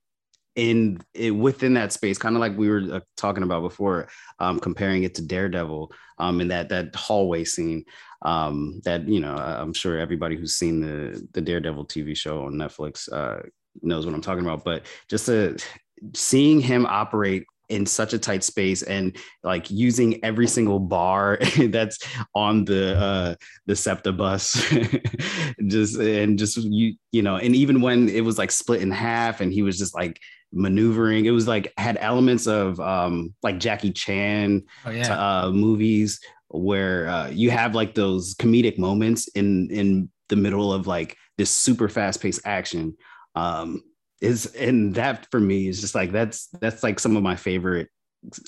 [0.57, 4.59] in it, within that space, kind of like we were uh, talking about before, um,
[4.61, 7.85] comparing it to Daredevil um, in that that hallway scene.
[8.23, 12.55] Um, that you know, I'm sure everybody who's seen the the Daredevil TV show on
[12.55, 13.43] Netflix uh,
[13.83, 14.65] knows what I'm talking about.
[14.65, 15.57] But just to,
[16.15, 21.99] seeing him operate in such a tight space and like using every single bar that's
[22.35, 23.35] on the uh
[23.67, 24.53] the SEPTA bus
[25.67, 29.41] just and just you you know and even when it was like split in half
[29.41, 30.19] and he was just like
[30.53, 31.25] maneuvering.
[31.25, 35.45] It was like had elements of um, like Jackie Chan oh, yeah.
[35.45, 40.87] uh, movies where uh, you have like those comedic moments in in the middle of
[40.87, 42.97] like this super fast paced action.
[43.35, 43.83] Um,
[44.23, 47.89] is and that for me is just like that's that's like some of my favorite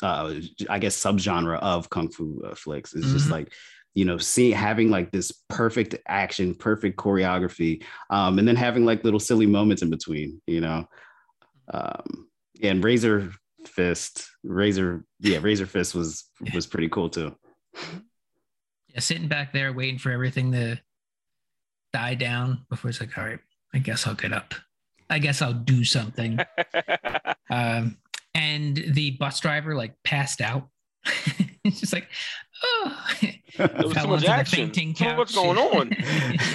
[0.03, 0.35] uh
[0.71, 2.95] I guess subgenre of kung fu uh, flicks.
[2.95, 3.17] It's mm-hmm.
[3.17, 3.53] just like
[3.95, 9.05] you know, seeing having like this perfect action, perfect choreography, um, and then having like
[9.05, 10.85] little silly moments in between, you know.
[11.73, 12.29] Um,
[12.61, 13.31] and Razor
[13.67, 17.37] Fist, Razor, yeah, Razor Fist was was pretty cool too.
[18.89, 20.81] Yeah, sitting back there waiting for everything to
[21.93, 23.41] die down before it's like, all right,
[23.73, 24.55] I guess I'll get up.
[25.15, 26.41] I guess I'll do something.
[27.51, 27.99] um,
[28.35, 30.71] and the bus driver like passed out.
[31.65, 32.09] it's just like,
[32.65, 32.99] oh,
[33.57, 34.73] there was too much action.
[35.17, 35.97] What's going on?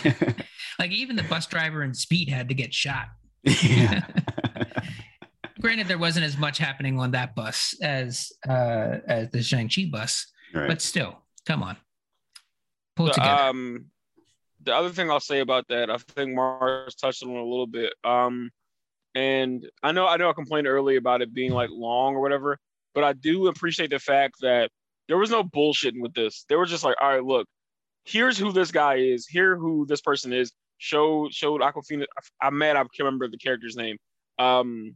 [0.79, 3.05] like even the bus driver and Speed had to get shot.
[3.45, 4.05] Yeah.
[5.61, 9.85] Granted, there wasn't as much happening on that bus as uh, as the Shang Chi
[9.89, 10.67] bus, right.
[10.67, 11.77] but still, come on,
[12.97, 13.41] pull it together.
[13.41, 13.85] Um,
[14.61, 17.93] the other thing I'll say about that, I think Mars touched on a little bit.
[18.03, 18.51] Um,
[19.15, 22.57] and I know I know I complained earlier about it being like long or whatever,
[22.93, 24.69] but I do appreciate the fact that
[25.07, 26.45] there was no bullshitting with this.
[26.47, 27.47] They were just like, all right, look,
[28.05, 30.51] here's who this guy is, here who this person is.
[30.77, 32.05] Showed showed Awkwafina.
[32.41, 33.97] I'm mad I can't remember the character's name.
[34.37, 34.95] Um,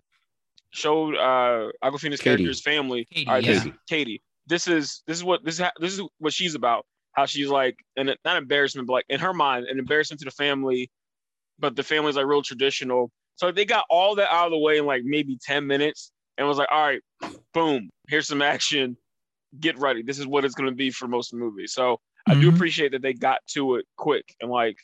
[0.71, 3.05] showed uh Awkwafina's character's family.
[3.11, 3.51] Katie, all right, yeah.
[3.53, 4.21] this, Katie.
[4.47, 6.85] This is this is what this is this is what she's about.
[7.13, 10.31] How she's like, and not embarrassment, but like in her mind, an embarrassment to the
[10.31, 10.89] family.
[11.59, 13.11] But the family's like real traditional.
[13.35, 16.47] So they got all that out of the way in like maybe 10 minutes and
[16.47, 17.01] was like, all right,
[17.53, 18.97] boom, here's some action.
[19.59, 20.01] Get ready.
[20.01, 21.67] This is what it's going to be for most of the movie.
[21.67, 22.31] So mm-hmm.
[22.31, 22.55] I do mm-hmm.
[22.55, 24.77] appreciate that they got to it quick and like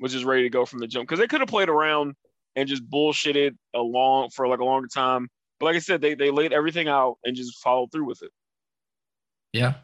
[0.00, 2.14] was just ready to go from the jump because they could have played around
[2.54, 5.28] and just bullshitted along for like a longer time.
[5.58, 8.30] But like I said, they they laid everything out and just followed through with it.
[9.52, 9.74] Yeah,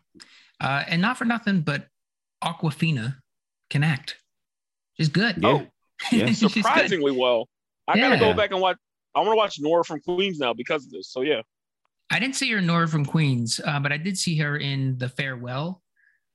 [0.61, 1.87] uh, and not for nothing, but
[2.43, 3.17] Awkwafina
[3.71, 4.17] can act.
[4.97, 5.37] She's good.
[5.39, 5.49] Yeah.
[5.49, 5.67] Oh,
[6.13, 6.33] yeah.
[6.33, 7.49] surprisingly well.
[7.89, 8.11] I yeah.
[8.11, 8.77] gotta go back and watch.
[9.15, 11.11] I want to watch Nora from Queens now because of this.
[11.11, 11.43] So yeah.
[12.11, 14.99] I didn't see her in Nora from Queens, uh, but I did see her in
[14.99, 15.83] The Farewell,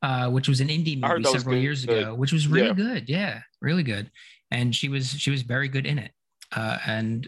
[0.01, 1.99] uh, which was an indie movie several years good.
[1.99, 2.73] ago, which was really yeah.
[2.73, 3.09] good.
[3.09, 4.09] Yeah, really good.
[4.49, 6.11] And she was she was very good in it.
[6.55, 7.27] Uh, and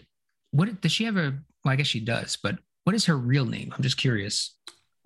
[0.52, 1.38] what does she have a?
[1.64, 2.38] Well, I guess she does.
[2.42, 3.74] But what is her real name?
[3.76, 4.56] I'm just curious.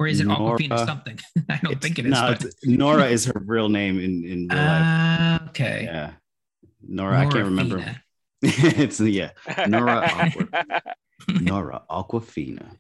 [0.04, 1.18] Or is it Nora, Awkwafina something?
[1.50, 2.12] I don't think it is.
[2.12, 2.54] No, but...
[2.66, 5.42] Nora is her real name in in real life.
[5.42, 5.84] Uh, okay.
[5.86, 6.12] Yeah.
[6.86, 7.96] Nora, Nora I can't remember.
[8.42, 9.32] it's yeah,
[9.68, 10.84] Nora Aqua,
[11.42, 12.78] Nora Awkwafina.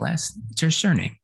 [0.00, 1.18] Last, it's her surname.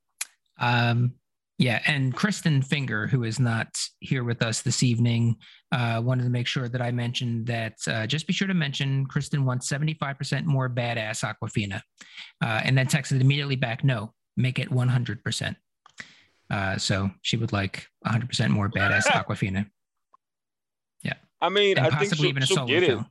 [0.58, 1.14] Um,
[1.56, 3.68] yeah, and Kristin Finger, who is not
[4.00, 5.36] here with us this evening,
[5.72, 7.76] uh, wanted to make sure that I mentioned that.
[7.86, 11.80] Uh, just be sure to mention Kristin wants 75% more badass Awkwafina,
[12.42, 15.56] uh, and then texted immediately back, no, make it 100%.
[16.50, 19.70] Uh, so she would like 100% more badass Awkwafina.
[21.02, 21.14] Yeah.
[21.40, 23.00] I mean, and I think she'll, even a solo get film.
[23.00, 23.06] it.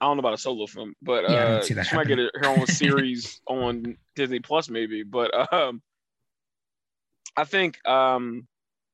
[0.00, 2.66] I don't know about a solo film, but yeah, uh, she might get her own
[2.66, 5.02] series on Disney Plus, maybe.
[5.02, 5.80] But um,
[7.36, 8.46] I think um,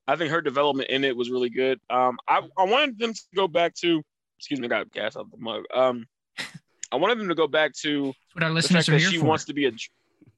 [0.06, 1.80] I think her development in it was really good.
[1.88, 4.02] Um, I, I wanted them to go back to
[4.38, 5.64] excuse me, I got gas out the mug.
[5.74, 6.06] Um,
[6.90, 9.26] I wanted them to go back to what our listeners are here she for.
[9.26, 9.72] wants to be a.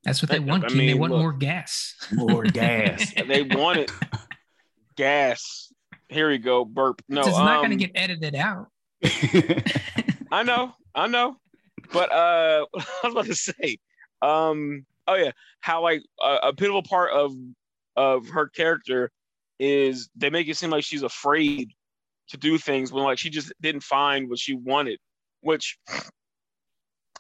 [0.05, 0.65] That's what they want.
[0.65, 1.95] I mean, they want look, more gas.
[2.13, 3.13] More gas.
[3.27, 3.93] they want it.
[4.97, 5.73] gas.
[6.09, 6.65] Here we go.
[6.65, 7.01] Burp.
[7.09, 8.67] No, it's not um, going to get edited out.
[10.33, 10.73] I know.
[10.95, 11.37] I know.
[11.93, 13.79] But uh, I was about to say,
[14.23, 17.33] um, oh yeah, how like uh, a pivotal part of
[17.97, 19.11] of her character
[19.59, 21.71] is they make it seem like she's afraid
[22.29, 24.99] to do things when like she just didn't find what she wanted,
[25.41, 25.79] which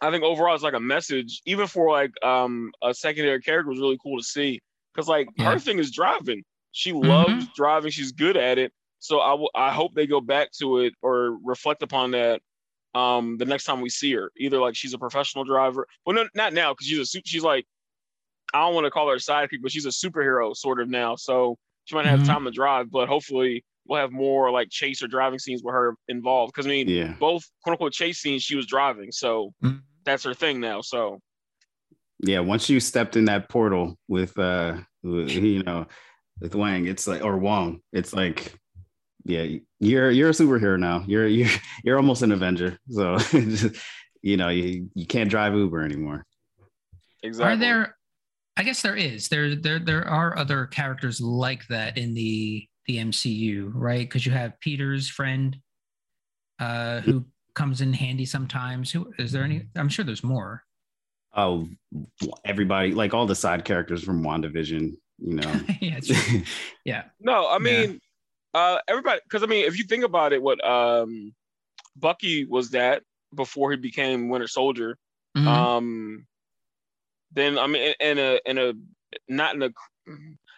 [0.02, 3.80] I think overall it's like a message, even for like um a secondary character was
[3.80, 4.60] really cool to see.
[4.94, 5.50] Cause like Yeah.
[5.52, 6.42] her thing is driving.
[6.72, 8.72] She loves driving, she's good at it.
[8.98, 12.40] So I will I hope they go back to it or reflect upon that
[12.94, 14.30] um the next time we see her.
[14.36, 15.86] Either like she's a professional driver.
[16.04, 17.64] Well no not now, because she's a su- she's like
[18.52, 21.16] I don't want to call her a sidekick, but she's a superhero sort of now.
[21.16, 22.26] So she might have Mhm.
[22.26, 25.94] time to drive, but hopefully we'll have more like chase or driving scenes with her
[26.08, 26.52] involved.
[26.52, 27.14] Because I mean, yeah.
[27.18, 29.82] both quote unquote chase scenes, she was driving, so Mhm.
[30.04, 30.80] That's her thing now.
[30.80, 31.20] So
[32.24, 35.84] yeah once you stepped in that portal with uh you know
[36.40, 38.54] with wang it's like or wong it's like
[39.24, 39.44] yeah
[39.80, 41.50] you're you're a superhero now you're you're
[41.84, 43.18] you're almost an avenger so
[44.22, 46.24] you know you, you can't drive uber anymore
[47.22, 47.52] exactly.
[47.52, 47.96] Are there?
[48.56, 49.28] I guess there is.
[49.28, 54.00] There, there, there are other characters like that in the the MCU, right?
[54.00, 55.56] Because you have Peter's friend,
[56.58, 58.90] uh, who comes in handy sometimes.
[58.92, 59.64] Who is there any?
[59.76, 60.64] I'm sure there's more.
[61.34, 61.66] oh
[62.44, 66.42] everybody like all the side characters from wandavision you know yeah, it's true.
[66.84, 67.04] yeah.
[67.20, 68.00] No, I mean,
[68.54, 71.32] uh, everybody, because I mean, if you think about it, what um,
[71.96, 73.02] Bucky was that
[73.34, 74.98] before he became Winter Soldier.
[75.36, 75.46] Mhm.
[75.46, 76.26] Um,
[77.32, 78.72] then I mean, in a in a
[79.28, 79.70] not in a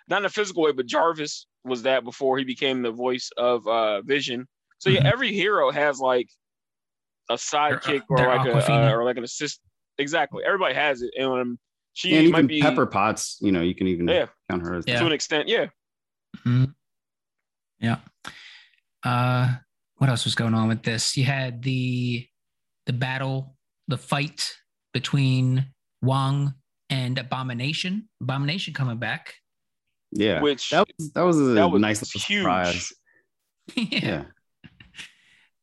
[0.09, 3.67] not in a physical way, but Jarvis was that before he became the voice of
[3.69, 4.47] uh, Vision.
[4.79, 5.13] So yeah, Mhm.
[5.13, 6.29] every hero has like
[7.31, 9.61] a sidekick or like a uh, or like an assist.
[9.99, 11.59] Exactly, everybody has it, and um,
[11.93, 14.27] she and might be pepper potts you know you can even Yeah.
[14.51, 14.99] count her as Yeah.
[15.01, 15.49] to an extent.
[15.49, 15.67] Yeah,
[16.39, 16.75] Mhm.
[17.79, 17.99] Yeah.
[19.05, 19.57] Uh,
[19.97, 21.17] what else was going on with this?
[21.17, 22.27] You had the
[22.87, 23.57] the battle,
[23.89, 24.53] the fight
[24.93, 25.67] between
[26.03, 26.55] Wong
[26.91, 28.09] and Abomination.
[28.21, 29.35] Abomination coming back.
[30.17, 32.43] yeah which that was that was a that was nice huge.
[32.43, 32.93] surprise
[33.75, 33.99] yeah.
[34.03, 34.25] yeah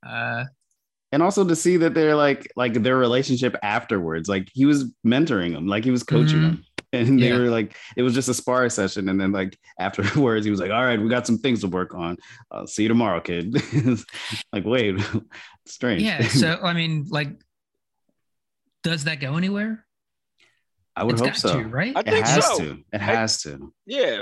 [0.06, 0.46] Uh,
[1.12, 5.52] and also to see that they're like like their relationship afterwards like he was mentoring
[5.52, 6.44] him like he was coaching Mhm.
[6.44, 7.38] him and they Yeah.
[7.38, 10.72] were like it was just a spar session and then like afterwards he was like
[10.72, 12.18] all right we got some things to work on
[12.52, 13.56] i'll see you tomorrow kid
[14.54, 15.00] like wait
[15.66, 16.22] strange yeah.
[16.28, 17.30] So I mean, like,
[18.84, 19.86] does that go anywhere?
[20.96, 21.94] i would It's hope got so to, right?
[21.96, 22.58] I it think has so.
[22.58, 24.22] to it has to yeah.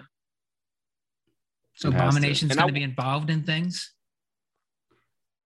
[1.76, 1.98] so it to.
[1.98, 3.94] Abomination's And I- going to be involved in things.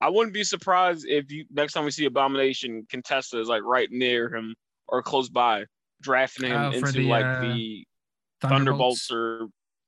[0.03, 3.89] I wouldn't be surprised if you next time we see Abomination, Contessa is like right
[3.91, 4.57] near him
[4.89, 5.65] or close by,
[6.01, 7.87] drafting him Oh, into the, like uh, the
[8.41, 9.47] Thunderbolts or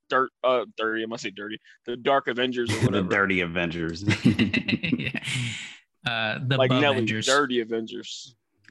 [0.09, 5.19] dirt uh dirty, I must say dirty, the Dark Avengers or the dirty avengers yeah.
[6.07, 7.27] Uh, the like Nelly, Avengers.
[7.27, 8.37] Dirty Avengers.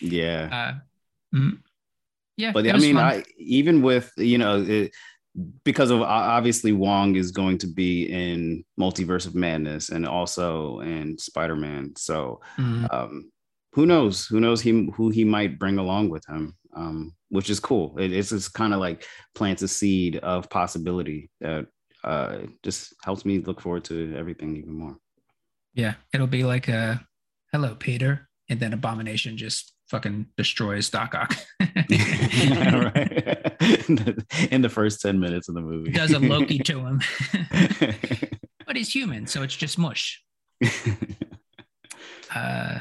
[0.00, 0.74] yeah
[1.32, 1.58] Uh, mm,
[2.36, 2.50] yeah.
[2.52, 3.04] but I mean, fun.
[3.04, 4.92] I even with you know, it,
[5.64, 11.18] because of obviously Wong is going to be in Multiverse of Madness and also in
[11.18, 11.92] Spider Man.
[11.96, 12.92] So Mhm.
[12.92, 13.30] um,
[13.72, 14.26] who knows?
[14.26, 14.90] Who knows him?
[14.92, 16.56] Who he might bring along with him?
[16.74, 17.98] Um, which is cool.
[17.98, 21.66] It, it's just kind of like plants a seed of possibility that
[22.04, 24.96] uh, just helps me look forward to everything even more.
[25.74, 27.04] Yeah, it'll be like a
[27.52, 31.36] hello, Peter, and then Abomination just fucking destroys Doc Ock.
[31.60, 31.76] right.
[33.60, 37.00] in, the, in the first ten minutes of the movie, Does a Loki to him,
[38.66, 40.22] but he's human, so it's just mush.
[42.34, 42.80] Uh,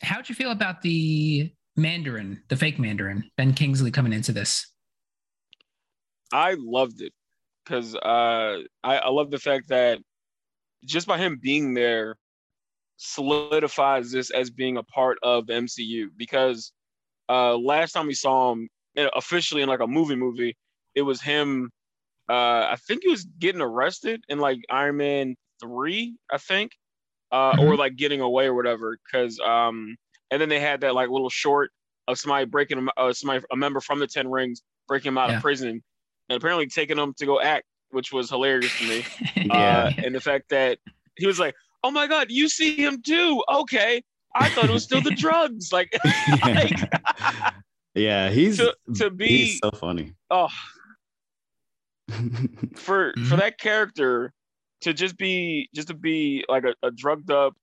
[0.00, 4.72] how'd you feel about the Mandarin, the fake Mandarin, Ben Kingsley coming into this?
[6.32, 7.12] I loved it
[7.64, 9.98] because uh, I, I love the fact that
[10.84, 12.16] just by him being there
[12.96, 16.08] solidifies this as being a part of the MCU.
[16.16, 16.72] Because
[17.28, 18.68] uh, last time we saw him
[19.14, 20.56] officially in like a movie movie,
[20.94, 21.70] it was him.
[22.28, 26.72] Uh, I think he was getting arrested in like Iron Man three, I think,
[27.32, 28.98] uh, or like getting away or whatever.
[29.04, 29.96] Because um,
[30.30, 31.70] and then they had that like little short
[32.08, 35.30] of somebody breaking him, uh, somebody a member from the Ten Rings breaking him out
[35.30, 35.36] Yeah.
[35.36, 35.82] of prison
[36.28, 39.02] and apparently taking him to go act, which was hilarious to me.
[39.44, 39.54] Yeah.
[39.54, 40.78] Uh, and the fact that
[41.16, 43.42] he was like, "Oh my God, you see him too?
[43.48, 44.02] Okay,
[44.34, 45.98] I thought it was still the drugs." Like,
[46.44, 46.78] like
[47.94, 50.14] yeah, he's to, to be he's so funny.
[50.30, 50.48] oh
[52.74, 53.38] for for Mhm.
[53.38, 54.32] that character
[54.82, 57.54] to just be just to be like a, a drugged up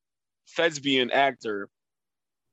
[0.55, 1.69] thespian actor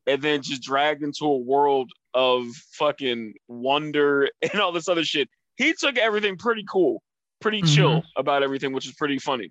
[0.07, 5.29] and then just dragged into a world of fucking wonder and all this other shit.
[5.57, 7.03] He took everything pretty cool,
[7.41, 9.51] pretty chill about everything, which is pretty funny.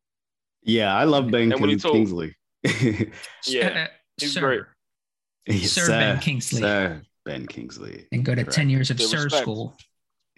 [0.63, 2.35] Yeah, I love Ben And when he told- Kingsley.
[3.47, 3.87] Yeah,
[4.17, 4.61] he's sir, great.
[5.47, 6.59] Yes, Sir Ben Kingsley.
[6.61, 8.07] Sir Ben Kingsley.
[8.11, 8.55] and go to Correct.
[8.55, 9.41] 10 years of The Sir respect.
[9.43, 9.75] school.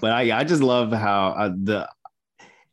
[0.00, 1.88] but I, I just love how uh, the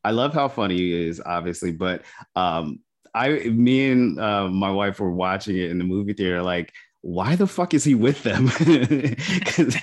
[0.04, 2.04] I love how funny he is, obviously, but
[2.36, 2.80] um,
[3.14, 7.36] I, me and uh, my wife were watching it in the movie theater, like why
[7.36, 8.46] the fuck is he with them?
[8.60, 9.76] Because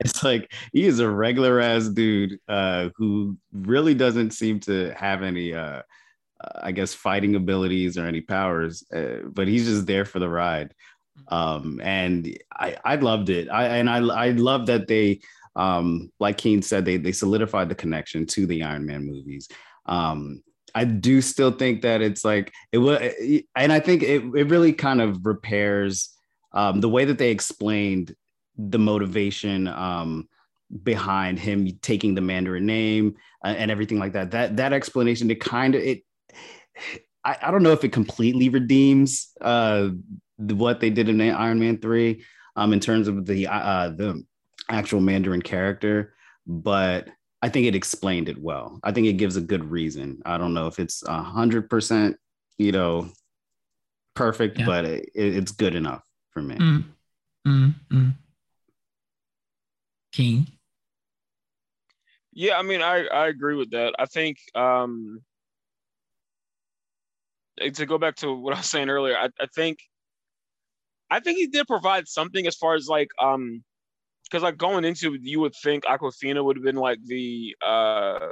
[0.00, 5.22] it's like he is a regular ass dude uh, who really doesn't seem to have
[5.22, 5.82] any, uh,
[6.40, 10.28] uh, I guess, fighting abilities or any powers, uh, but he's just there for the
[10.28, 10.74] ride.
[11.28, 13.48] Um, and I, I loved it.
[13.48, 15.20] I and I, I love that they,
[15.56, 19.48] um, like Keane said, they they solidified the connection to the Iron Man movies.
[19.86, 20.42] Um,
[20.74, 23.00] I do still think that it's like it was,
[23.56, 26.14] and I think it, it really kind of repairs
[26.52, 28.14] um, the way that they explained
[28.56, 30.28] the motivation um,
[30.82, 34.30] behind him taking the Mandarin name uh, and everything like that.
[34.30, 36.04] That that explanation, it kind of it.
[37.24, 39.90] I, I don't know if it completely redeems uh,
[40.38, 42.24] what they did in Iron Man three
[42.56, 44.22] um, in terms of the uh, the
[44.68, 46.14] actual Mandarin character,
[46.46, 47.08] but
[47.42, 48.80] I think it explained it well.
[48.82, 50.22] I think it gives a good reason.
[50.24, 52.16] I don't know if it's a hundred percent,
[52.56, 53.10] you know,
[54.14, 54.66] perfect, yeah.
[54.66, 56.56] but it, it's good enough for me.
[56.56, 56.84] Mm.
[57.46, 58.14] Mm, mm.
[60.12, 60.46] King.
[62.32, 63.94] Yeah, I mean, I, I agree with that.
[63.98, 65.22] I think um,
[67.74, 69.78] to go back to what I was saying earlier, I, I think
[71.10, 73.62] I think he did provide something as far as like um
[74.24, 78.28] because like going into it, you would think Awkwafina would have been like the uh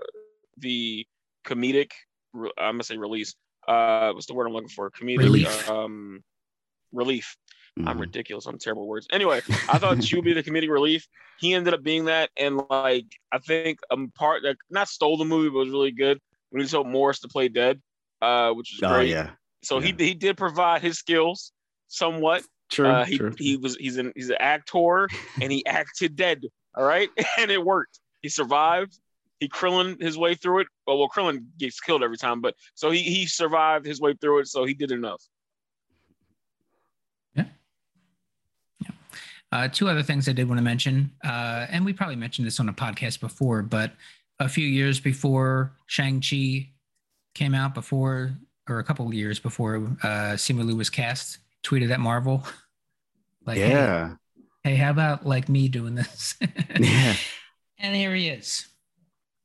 [0.58, 1.06] the
[1.44, 1.92] comedic
[2.34, 3.34] I'm gonna say release.
[3.66, 4.90] Uh what's the word I'm looking for?
[4.90, 5.70] Comedic relief.
[5.70, 6.22] um
[6.92, 7.36] relief.
[7.78, 7.88] Mm-hmm.
[7.88, 8.46] I'm ridiculous.
[8.46, 9.06] I'm terrible words.
[9.12, 11.06] Anyway, I thought she would be the comedic relief.
[11.38, 15.26] He ended up being that, and like I think a part that not stole the
[15.26, 16.18] movie, but was really good
[16.50, 17.80] when he told Morris to play dead,
[18.22, 19.10] uh, which is oh, great.
[19.10, 19.30] Yeah.
[19.62, 19.92] So yeah.
[19.98, 21.52] he he did provide his skills
[21.88, 22.42] somewhat.
[22.70, 23.32] True, uh, he, true.
[23.38, 25.08] he was he's an he's an actor
[25.40, 26.44] and he acted dead.
[26.76, 27.08] All right,
[27.38, 28.00] and it worked.
[28.22, 28.98] He survived.
[29.40, 30.68] He Krillin his way through it.
[30.86, 34.40] Well, well, Krillin gets killed every time, but so he he survived his way through
[34.40, 34.48] it.
[34.48, 35.22] So he did enough.
[37.34, 37.44] Yeah.
[38.80, 38.90] yeah.
[39.52, 42.58] Uh, two other things I did want to mention, uh, and we probably mentioned this
[42.60, 43.92] on a podcast before, but
[44.38, 46.68] a few years before Shang-Chi
[47.36, 48.32] came out, before
[48.68, 52.44] or a couple of years before uh, Simu Liu was cast, tweeted at Marvel,
[53.46, 54.14] like, yeah,
[54.64, 56.34] hey, hey how about like me doing this?
[56.80, 57.14] yeah,
[57.78, 58.66] and here he is.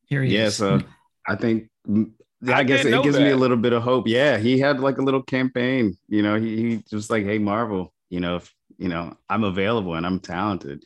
[0.06, 0.60] Here he yeah, is.
[0.60, 0.86] Yeah, so
[1.26, 3.22] I think I, I guess it gives that.
[3.22, 4.08] me a little bit of hope.
[4.08, 5.96] Yeah, he had like a little campaign.
[6.08, 9.94] You know, he, he was like, "Hey, Marvel, you know, if you know, I'm available
[9.94, 10.82] and I'm talented.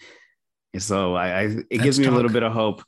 [0.74, 2.12] And so I, I it Let's gives me talk.
[2.12, 2.82] a little bit of hope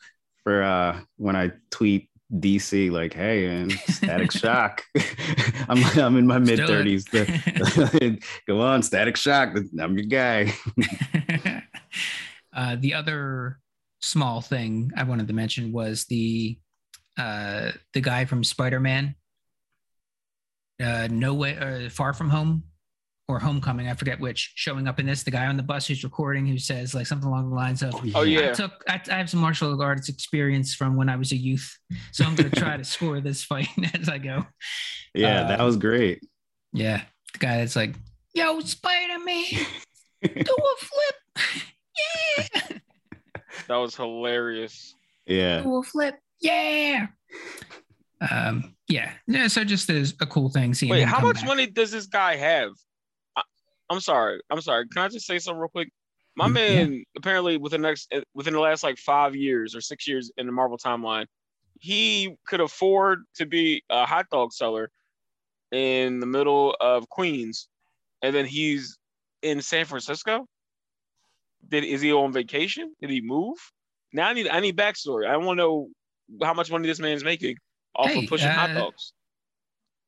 [0.44, 4.84] for uh when I tweet DC like, hey, and Static Shock.
[5.68, 7.04] I'm I'm in my mid thirties.
[8.46, 9.56] Go on, Static Shock.
[9.80, 10.52] I'm your guy.
[12.54, 13.58] uh, the other
[14.00, 16.58] small thing I wanted to mention was the
[17.16, 19.14] uh, the guy from Spider Man.
[20.80, 22.64] Uh, no way, uh, far from home
[23.28, 25.22] or Homecoming, I forget which, showing up in this.
[25.22, 27.94] The guy on the bus who's recording who says like something along the lines of,
[28.14, 31.30] "Oh yeah, I took I, I have some martial arts experience from when I was
[31.32, 31.76] a youth,
[32.10, 34.46] so I'm going to try to score this fight as I go."
[35.14, 36.26] Yeah, uh, that was great.
[36.72, 37.02] Yeah,
[37.34, 37.94] the guy that's like,
[38.34, 39.44] "Yo, Spider Man,
[40.22, 41.44] do a flip,
[42.38, 42.78] yeah."
[43.68, 44.94] That was hilarious.
[45.26, 47.08] Yeah, do a flip, yeah.
[48.30, 49.48] Um, yeah, yeah.
[49.48, 50.90] So just as a cool thing seeing.
[50.90, 51.46] Wait, how much back.
[51.46, 52.72] money does this guy have?
[53.90, 54.40] I'm sorry.
[54.50, 54.86] I'm sorry.
[54.88, 55.90] Can I just say something real quick?
[56.36, 57.00] My mm, man, yeah.
[57.16, 60.52] apparently within the next within the last like five years or six years in the
[60.52, 61.26] Marvel timeline,
[61.80, 64.90] he could afford to be a hot dog seller
[65.72, 67.68] in the middle of Queens,
[68.22, 68.98] and then he's
[69.42, 70.46] in San Francisco.
[71.68, 72.94] Did is he on vacation?
[73.00, 73.56] Did he move?
[74.12, 75.28] Now I need I need backstory.
[75.28, 75.88] I want to know
[76.42, 77.56] how much money this man is making
[77.94, 79.12] off hey, of pushing uh, hot dogs.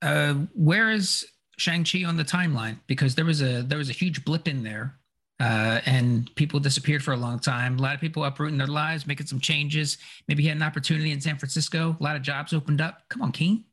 [0.03, 1.27] Uh, where is
[1.61, 4.97] Shang-Chi on the timeline because there was a there was a huge blip in there.
[5.39, 7.79] Uh, and people disappeared for a long time.
[7.79, 9.97] A lot of people uprooting their lives, making some changes.
[10.29, 11.97] Maybe he had an opportunity in San Francisco.
[11.99, 13.05] A lot of jobs opened up.
[13.09, 13.65] Come on, King.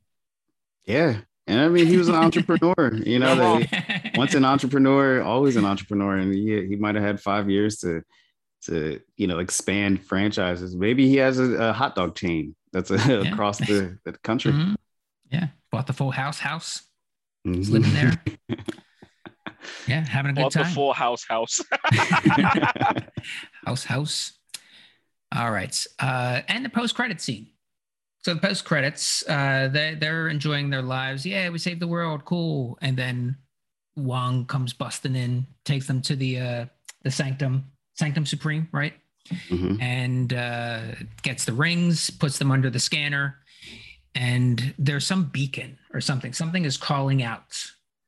[0.86, 1.18] Yeah.
[1.46, 3.60] And I mean, he was an entrepreneur, you know,
[4.14, 6.16] once an entrepreneur, always an entrepreneur.
[6.16, 8.02] And he, he might have had five years to,
[8.62, 10.74] to, you know, expand franchises.
[10.74, 13.32] Maybe he has a, a hot dog chain that's a, yeah.
[13.32, 14.52] across the, the country.
[14.52, 14.74] Mm-hmm.
[15.30, 15.48] Yeah.
[15.70, 16.87] Bought the full house house
[17.54, 17.72] mm-hmm.
[17.72, 18.22] living there.
[19.86, 20.64] yeah, having a good time.
[20.64, 21.60] the full house house.
[23.66, 24.32] house house.
[25.34, 25.86] All right.
[25.98, 27.48] Uh, and the post credit scene.
[28.24, 31.24] So the post credits, uh, they they're enjoying their lives.
[31.24, 32.24] Yeah, we saved the world.
[32.24, 32.78] Cool.
[32.82, 33.36] And then
[33.96, 36.66] Wong comes busting in, takes them to the uh,
[37.02, 38.94] the sanctum, sanctum supreme, right?
[39.50, 39.80] Mm-hmm.
[39.80, 40.80] And uh,
[41.22, 43.36] gets the rings, puts them under the scanner,
[44.14, 46.32] and there's some beacon or something.
[46.32, 47.56] Something is calling out,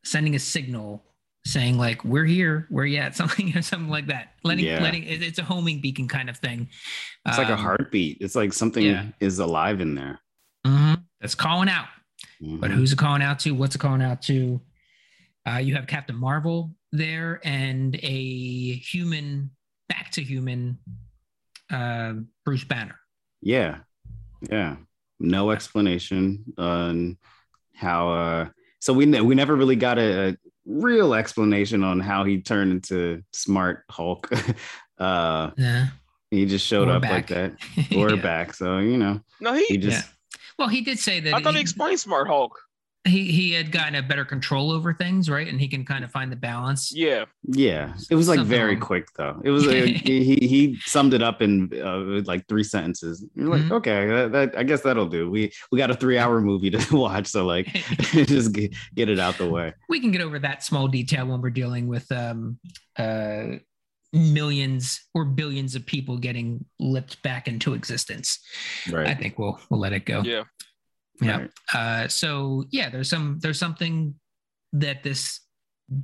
[0.04, 1.04] sending a signal
[1.46, 4.82] saying like we're here where you at something something like that letting Yeah.
[4.82, 6.68] letting it's a homing beacon kind of thing
[7.26, 8.18] It's like a Um, heartbeat.
[8.20, 9.06] It's like something yeah.
[9.20, 10.20] is alive in there.
[10.66, 11.86] mhm, that's calling out
[12.42, 12.74] but Mhm.
[12.74, 14.60] who's it calling out to what's it calling out to
[15.48, 19.50] uh, you have captain marvel there and a human
[19.88, 20.78] back to human
[21.70, 23.00] uh, bruce banner
[23.40, 23.78] Yeah,
[24.50, 24.76] yeah.
[25.20, 27.18] No explanation on
[27.74, 28.10] how.
[28.10, 28.48] uh
[28.80, 32.72] So we ne- we never really got a, a real explanation on how he turned
[32.72, 34.30] into Smart Hulk.
[34.98, 35.88] uh yeah
[36.30, 37.12] He just showed Or up back.
[37.12, 37.52] like that.
[37.96, 38.22] Or Yeah.
[38.22, 38.54] back.
[38.54, 39.76] So you know, No, he he.
[39.78, 40.08] just
[40.58, 42.58] well he did say that I thought he he- explained Smart Hulk.
[43.06, 45.48] He he had gotten a better control over things, right?
[45.48, 46.92] And he can kind of find the balance.
[46.94, 47.94] Yeah, yeah.
[48.10, 48.80] It was like Something very wrong.
[48.80, 49.40] quick though.
[49.42, 53.24] It was like, he he summed it up in uh, like three sentences.
[53.34, 53.70] You're like, Mhm.
[53.72, 55.30] okay, that, that, I guess that'll do.
[55.30, 57.66] We we got a three hour movie to watch, so like
[58.12, 59.72] just get, get it out the way.
[59.88, 62.58] we can get over that small detail when we're dealing with um,
[62.98, 63.44] uh,
[64.12, 68.40] millions or billions of people getting lipped back into existence.
[68.90, 69.06] Right.
[69.06, 70.22] I think we'll we'll let it go.
[70.22, 70.44] yeah.
[71.20, 71.38] Yeah.
[71.38, 71.50] Right.
[71.74, 74.14] Uh, so yeah, there's some there's something
[74.72, 75.40] that this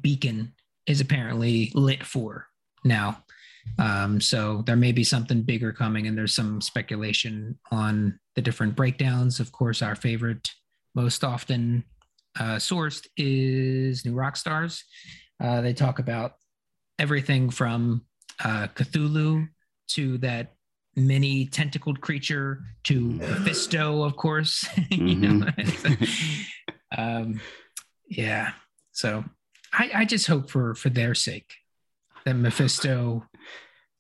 [0.00, 0.52] beacon
[0.86, 2.46] is apparently lit for
[2.84, 3.22] now.
[3.78, 8.76] Um, so there may be something bigger coming, and there's some speculation on the different
[8.76, 9.40] breakdowns.
[9.40, 10.48] Of course, our favorite,
[10.94, 11.84] most often
[12.38, 14.82] uh, sourced is New Rockstars.
[15.42, 16.32] Uh, they talk about
[16.98, 18.02] everything from
[18.44, 19.48] uh, Cthulhu
[19.88, 20.55] to that
[20.96, 24.66] mini tentacled creature to Mephisto, of course.
[24.90, 25.46] you know,
[26.96, 27.40] um,
[28.08, 28.52] yeah.
[28.92, 29.24] So
[29.72, 31.52] I, I just hope for for their sake
[32.24, 33.24] that Mephisto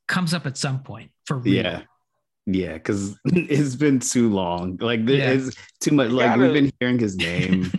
[0.08, 1.54] comes up at some point for real.
[1.54, 1.82] Yeah.
[2.48, 4.76] Yeah, because it's been too long.
[4.80, 5.30] Like there Yeah.
[5.32, 6.10] is too much.
[6.10, 7.70] Like gotta- we've been hearing his name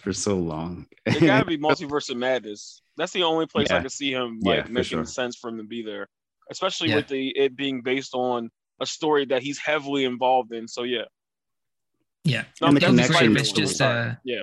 [0.00, 0.86] for so long.
[1.04, 2.80] It gotta be multiverse of madness.
[2.96, 3.82] That's the only place I Yeah.
[3.82, 5.04] could see him like for making sure.
[5.04, 6.08] sense for him to be there,
[6.50, 6.96] especially Yeah.
[6.96, 10.68] with the it being based on a story that he's heavily involved in.
[10.68, 11.04] So yeah,
[12.24, 12.44] Yeah.
[12.60, 14.42] No, And the That would connection if it's just uh Yeah.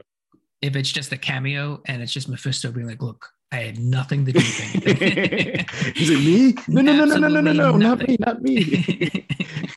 [0.62, 4.26] if it's just a cameo and it's just Mephisto being like, look, I had nothing
[4.26, 5.66] to do with anything.
[5.96, 6.56] Is it me?
[6.68, 9.24] No, no, no, no, no, no, no, no, not me, not me.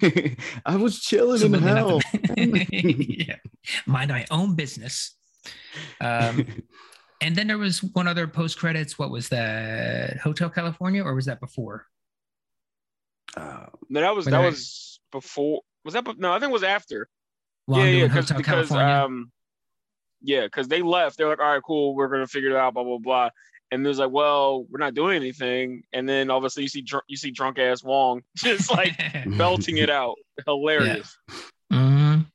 [0.66, 2.00] I was chilling in hell.
[2.36, 3.36] yeah.
[3.86, 5.14] Mind my own business.
[6.00, 6.46] Um,
[7.20, 8.98] and then there was one other post credits.
[8.98, 10.18] What was that?
[10.18, 11.86] Hotel California, or was that before?
[13.36, 14.46] Uh, no, that was that wait.
[14.50, 15.60] was before.
[15.84, 16.06] Was that?
[16.18, 17.08] No, I think it was after.
[17.66, 19.30] While yeah, yeah, because because um,
[20.22, 21.18] yeah, because they left.
[21.18, 23.30] They're like, all right, cool, we're gonna figure it out, blah blah blah.
[23.70, 25.82] And there's like, well, we're not doing anything.
[25.92, 28.98] And then obviously you see drunk, you see drunk ass Wong just like
[29.36, 30.16] belting it out,
[30.46, 31.16] hilarious.
[31.70, 32.26] Mhm.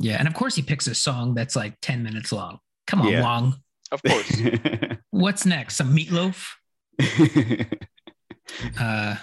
[0.00, 2.58] Yeah, and of course he picks a song that's like ten minutes long.
[2.88, 3.22] Come on, Yeah.
[3.22, 3.54] Wong.
[3.92, 4.40] Of course.
[5.10, 5.76] What's next?
[5.76, 6.48] Some meatloaf?
[8.78, 9.16] Uh,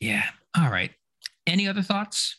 [0.00, 0.24] yeah.
[0.56, 0.90] All right.
[1.46, 2.36] Any other thoughts?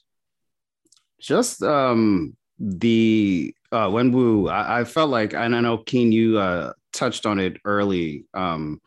[1.19, 6.73] Just um the uh Wenwu, I, I felt like and I know Keane, you uh
[6.93, 8.25] touched on it early.
[8.33, 8.81] Um,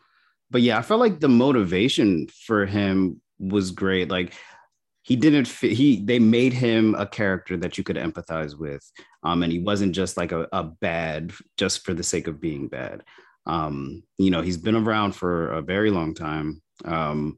[0.49, 4.09] but yeah, I felt like the motivation for him was great.
[4.09, 4.33] Like
[5.01, 8.89] he didn't fit he they made him a character that you could empathize with.
[9.23, 12.67] Um, and he wasn't just like a, a bad just for the sake of being
[12.67, 13.03] bad.
[13.45, 16.61] Um, you know, he's been around for a very long time.
[16.85, 17.37] Um,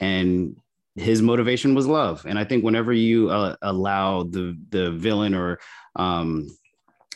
[0.00, 0.56] and
[0.96, 2.24] his motivation was love.
[2.26, 5.58] And i think whenever you uh, allow the the villain or
[5.96, 6.48] um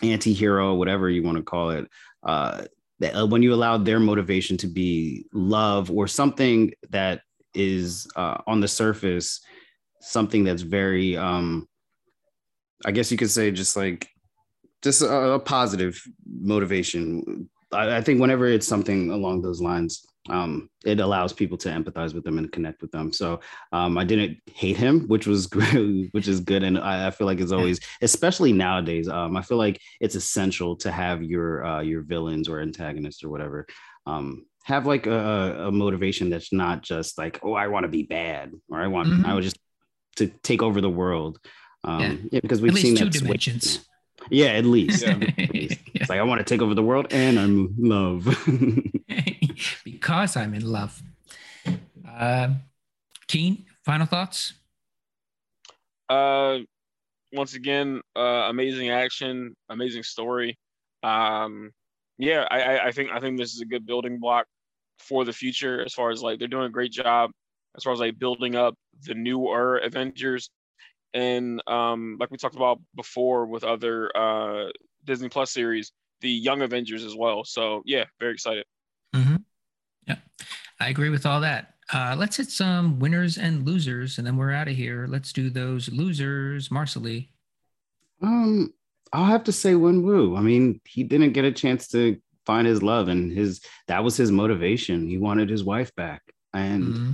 [0.03, 1.87] anti-hero whatever you want to call it
[2.23, 2.63] uh
[3.03, 7.23] uh, when you allow their motivation to be love or something that
[7.55, 9.41] is uh, on the surface
[10.01, 11.69] something that's very um
[12.87, 14.09] i guess you could say just like
[14.83, 17.49] just a, a positive motivation.
[17.73, 22.13] I, I think whenever it's something along those lines um, it allows people to empathize
[22.15, 23.13] with them and connect with them.
[23.13, 23.41] So
[23.73, 26.63] um, I didn't hate him, which was great, which is good.
[26.63, 30.77] And I, I feel like it's always, especially nowadays, um, I feel like it's essential
[30.77, 33.67] to have your uh, your villains or antagonists or whatever
[34.07, 38.03] um, have like a, a motivation that's not just like, oh, I want to be
[38.03, 39.25] bad or I want Mhm.
[39.25, 39.59] I would just
[40.17, 41.39] to take over the world.
[41.83, 42.15] Um, Yeah.
[42.33, 42.41] yeah.
[42.41, 43.45] because we've At seen least two that switch.
[43.47, 43.87] dimensions.
[44.31, 45.03] Yeah, at least.
[45.03, 45.13] Yeah.
[45.39, 45.79] At least.
[45.95, 48.27] It's like I want to take over the world and I'm love.
[50.01, 51.03] Because I'm in love.
[52.09, 52.55] Uh,
[53.29, 54.55] Keane, final thoughts?
[56.09, 56.59] Uh,
[57.33, 60.59] once again, uh, amazing action, amazing story.
[61.03, 61.71] Um,
[62.19, 64.47] yeah, I, I, I think I think this is a good building block
[64.99, 67.31] for the future as far as like they're doing a great job
[67.77, 68.75] as far as like building up
[69.07, 70.51] the newer Avengers
[71.15, 74.71] and um, like we talked about before with other uh,
[75.05, 77.45] Disney Plus series, the Young Avengers as well.
[77.45, 78.65] So yeah, very excited.
[80.11, 80.17] Yeah,
[80.81, 81.75] I agree with all that.
[81.93, 85.07] Uh, let's hit some winners and losers, and then we're out of here.
[85.09, 87.29] Let's do those losers, Marcely.
[88.23, 88.73] Um,
[89.13, 90.39] I'll have to say Wenwu.
[90.39, 94.17] I mean, he didn't get a chance to find his love, and his that was
[94.17, 95.09] his motivation.
[95.09, 97.11] He wanted his wife back, and mm-hmm.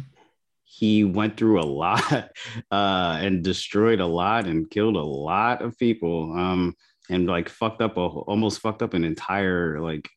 [0.65, 2.31] he went through a lot
[2.71, 6.33] uh, and destroyed a lot and killed a lot of people.
[6.33, 6.75] Um,
[7.09, 10.09] and like fucked up a almost fucked up an entire like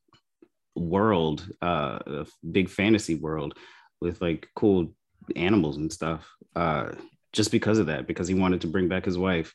[0.79, 3.55] world, uh, a big fantasy world
[4.01, 4.93] with like cool
[5.35, 6.27] animals and stuff.
[6.55, 6.91] Uh,
[7.31, 9.53] just because of that, because he wanted to bring back his wife.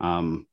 [0.00, 0.46] Um,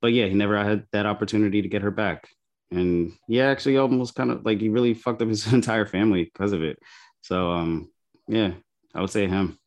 [0.00, 2.28] but yeah, he never had that opportunity to get her back.
[2.70, 6.52] And yeah, actually almost kind of like he really fucked up his entire family because
[6.52, 6.78] of it.
[7.22, 7.90] So um
[8.26, 8.52] yeah,
[8.94, 9.58] I would say him.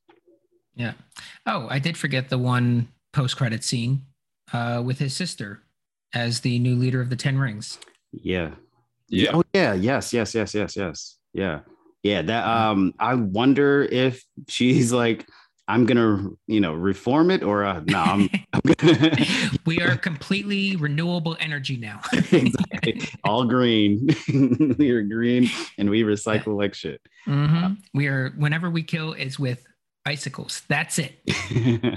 [0.76, 0.94] Yeah.
[1.46, 4.06] Oh, I did forget the one post credit scene
[4.52, 5.62] uh with his sister
[6.14, 7.80] as the new leader of the Ten Rings.
[8.12, 8.52] Yeah.
[9.08, 9.32] Yeah.
[9.34, 11.18] Oh yeah, yes, yes, yes, yes, yes.
[11.34, 11.60] Yeah.
[12.04, 15.26] Yeah, that um I wonder if she's like
[15.68, 19.16] I'm gonna, you know, reform it or uh, no, I'm, I'm gonna...
[19.66, 22.02] we are completely renewable energy now.
[22.14, 23.02] exactly.
[23.24, 24.08] All green.
[24.78, 25.50] we are green
[25.80, 26.54] and we recycle yeah.
[26.54, 27.02] like shit.
[27.28, 27.64] Mm-hmm.
[27.64, 29.66] Uh, we are whenever we kill is with
[30.06, 30.62] icicles.
[30.68, 31.20] That's it.
[31.50, 31.96] yeah.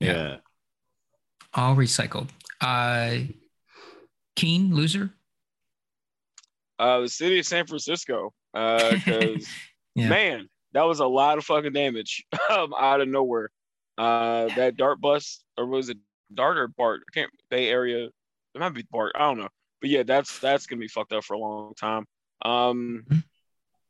[0.00, 0.36] yeah.
[1.54, 2.28] All recycled.
[2.60, 3.18] Uh
[4.34, 5.10] Keane loser.
[6.80, 8.32] Uh the city of San Francisco.
[8.54, 9.46] Uh because
[9.94, 10.08] yeah.
[10.08, 13.50] man that was a lot of fucking damage um, out of nowhere.
[13.98, 15.98] Uh, that dart bus, or was it
[16.32, 17.02] dart or Bart?
[17.08, 17.30] I can't.
[17.50, 18.06] Bay Area.
[18.06, 19.12] It might be Bart.
[19.14, 19.48] I don't know.
[19.80, 22.06] But yeah, that's that's gonna be fucked up for a long time.
[22.42, 23.18] Um, mm-hmm.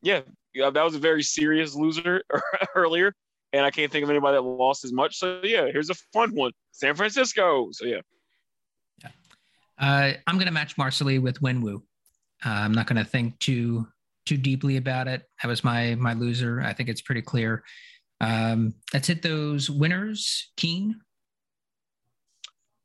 [0.02, 0.22] yeah,
[0.54, 2.22] yeah, that was a very serious loser
[2.74, 3.12] earlier,
[3.52, 5.16] and I can't think of anybody that lost as much.
[5.16, 7.68] So yeah, here's a fun one: San Francisco.
[7.72, 8.00] So yeah.
[9.02, 9.08] Yeah.
[9.78, 11.82] Uh, I'm gonna match Marcely with Wenwu.
[12.44, 13.86] Uh, I'm not gonna think too
[14.26, 15.22] too deeply about it.
[15.42, 16.60] That was my my loser.
[16.60, 17.64] I think it's pretty clear.
[18.20, 20.50] Um, let's hit those winners.
[20.56, 21.00] Keane.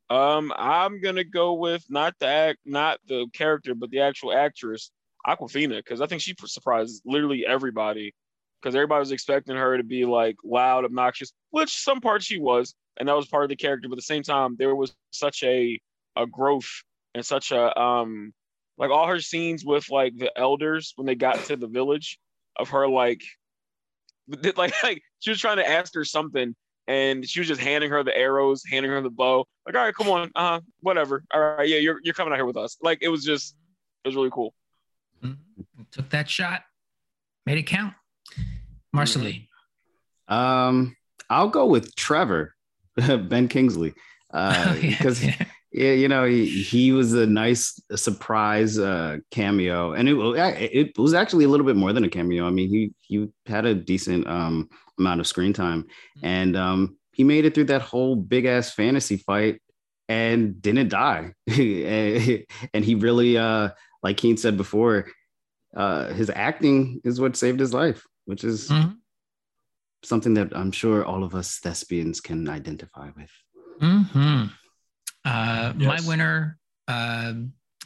[0.10, 4.92] Um, I'm gonna go with not the act, not the character, but the actual actress,
[5.28, 8.14] Awkwafina, because I think she surprised literally everybody.
[8.62, 12.74] Because everybody was expecting her to be like loud, obnoxious, which some parts she was,
[12.98, 13.88] and that was part of the character.
[13.88, 15.80] But at the same time, there was such a
[16.16, 16.70] a growth
[17.14, 18.34] and such a um
[18.78, 22.20] like all her scenes with like the elders when they got to the village
[22.58, 23.22] of her like
[24.56, 26.56] like like she was trying to ask her something
[26.88, 29.48] and she was just handing her the arrows, handing her the bow.
[29.66, 31.24] Like, all right, come on, uh, whatever.
[31.34, 32.78] All right, yeah, you're you're coming out here with us.
[32.82, 33.56] Like, it was just,
[34.04, 34.54] it was really cool.
[35.24, 35.84] Mm-hmm.
[35.92, 36.62] Took that shot,
[37.46, 37.96] made it count.
[38.96, 39.48] Marcely.
[40.28, 40.96] Um,
[41.30, 42.56] I'll go with Trevor,
[42.96, 43.94] Ben Kingsley,
[44.32, 45.44] uh, oh, yeah, because yeah
[45.76, 51.14] yeah, you know, he, he was a nice surprise uh, cameo, and it it was
[51.14, 52.48] actually a little bit more than a cameo.
[52.48, 56.26] I mean, he he had a decent um, amount of screen time, mm-hmm.
[56.26, 59.62] and um, he made it through that whole big ass fantasy fight
[60.08, 61.34] and didn't die.
[61.48, 63.70] and he really, uh,
[64.02, 65.08] like Keane said before,
[65.76, 68.94] uh, his acting is what saved his life, which is mm-hmm.
[70.06, 73.32] something that I'm sure all of us thespians can identify with.
[73.82, 74.46] Mm-hmm.
[75.26, 76.04] Uh, yes.
[76.04, 76.58] My winner,
[76.88, 77.34] uh,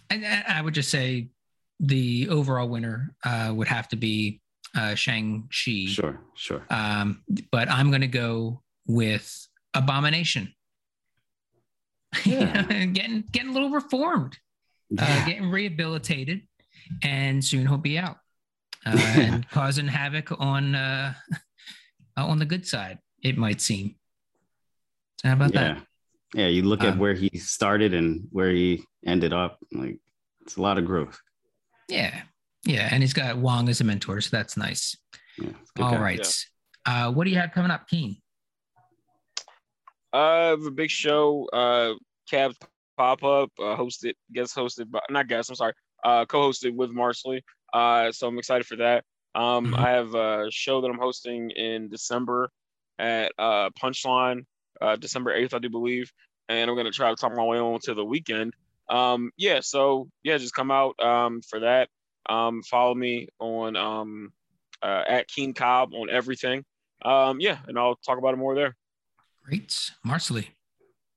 [0.09, 1.29] and I would just say
[1.79, 4.41] the overall winner uh, would have to be
[4.75, 5.85] uh, Shang-Chi.
[5.87, 6.65] Sure, sure.
[6.69, 10.53] Um, but I'm going to go with Abomination.
[12.25, 12.63] Yeah.
[12.63, 14.35] getting getting a little reformed,
[14.97, 15.21] uh, yeah.
[15.21, 16.41] uh, getting rehabilitated,
[17.03, 18.17] and soon he'll be out
[18.83, 21.13] uh, and causing havoc on uh,
[22.17, 22.97] on the good side.
[23.21, 23.95] It might seem.
[25.23, 25.75] How about yeah.
[25.75, 25.83] that?
[26.33, 29.59] Yeah, you look at um, where he started and where he ended up.
[29.71, 29.99] Like
[30.41, 31.19] it's a lot of growth.
[31.87, 32.21] Yeah,
[32.65, 34.95] yeah, and he's got Wong as a mentor, so that's nice.
[35.37, 35.49] Yeah,
[35.79, 36.01] All guy.
[36.01, 36.35] right,
[36.87, 37.07] yeah.
[37.07, 38.17] uh, what do you have coming up, Keane?
[40.13, 41.47] Uh, a big show.
[41.51, 41.93] Uh,
[42.31, 42.55] Cavs
[42.97, 43.51] pop up.
[43.57, 45.49] Uh, hosted, guest hosted, but not guest.
[45.49, 45.73] I'm sorry.
[46.03, 47.41] Uh, co-hosted with Marcely.
[47.73, 49.03] Uh, so I'm excited for that.
[49.35, 49.75] Um, mm-hmm.
[49.75, 52.49] I have a show that I'm hosting in December
[52.97, 54.45] at uh Punchline
[54.81, 56.11] uh, December 8th, I do believe.
[56.47, 58.53] And I'm going to try to talk my way on to the weekend.
[58.89, 61.89] Um, yeah, so yeah, just come out um, for that.
[62.27, 64.33] Um, follow me on um,
[64.81, 66.63] uh, at Keane Cobb on everything.
[67.03, 68.75] Um, yeah, and I'll talk about it more there.
[69.43, 69.91] Great.
[70.05, 70.47] Marcely.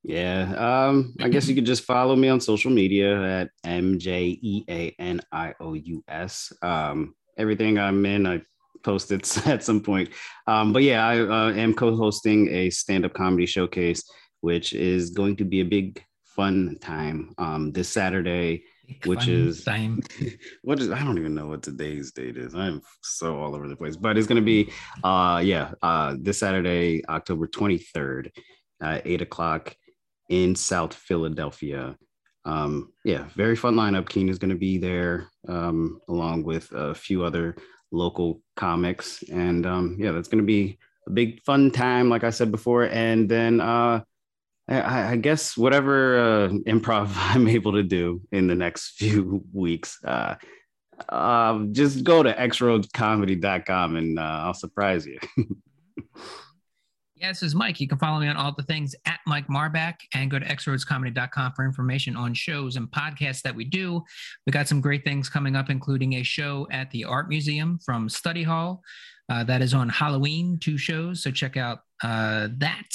[0.05, 4.37] Yeah, um, I guess you could just follow me on social media at M J
[4.43, 6.53] E A N I O U S.
[6.61, 8.43] Um, everything I'm in, I
[8.83, 10.11] post it at some point.
[10.47, 14.03] Um, but yeah, I uh, am co-hosting a stand-up comedy showcase,
[14.41, 19.65] which is going to be a big fun time um, this Saturday, big which is
[19.65, 20.03] time.
[20.63, 22.55] what is I don't even know what today's date is.
[22.55, 24.71] I'm so all over the place, but it's going to be
[25.05, 28.31] uh, yeah uh, this Saturday, October 23rd,
[28.81, 29.77] at eight o'clock
[30.29, 31.97] in South Philadelphia.
[32.45, 34.09] Um, yeah, very fun lineup.
[34.09, 37.57] Keane is going to be there um, along with a few other
[37.93, 39.23] local comics.
[39.25, 42.85] And um, yeah, that's going to be a big fun time, like I said before.
[42.85, 44.03] And then uh,
[44.69, 49.99] I, I guess whatever uh, improv I'm able to do in the next few weeks,
[50.05, 50.37] uh,
[51.09, 55.19] uh, just go to xroadscomedy.com and uh, I'll surprise you.
[57.23, 57.79] Yeah, this is Mike.
[57.79, 61.53] You can follow me on all the things at Mike Marbach and go to xroadscomedy.com
[61.53, 64.03] for information on shows and podcasts that we do.
[64.45, 68.09] We got some great things coming up, including a show at the Art Museum from
[68.09, 68.83] Study Hall.
[69.29, 71.23] Uh, that is on Halloween, two shows.
[71.23, 72.89] So check out uh, that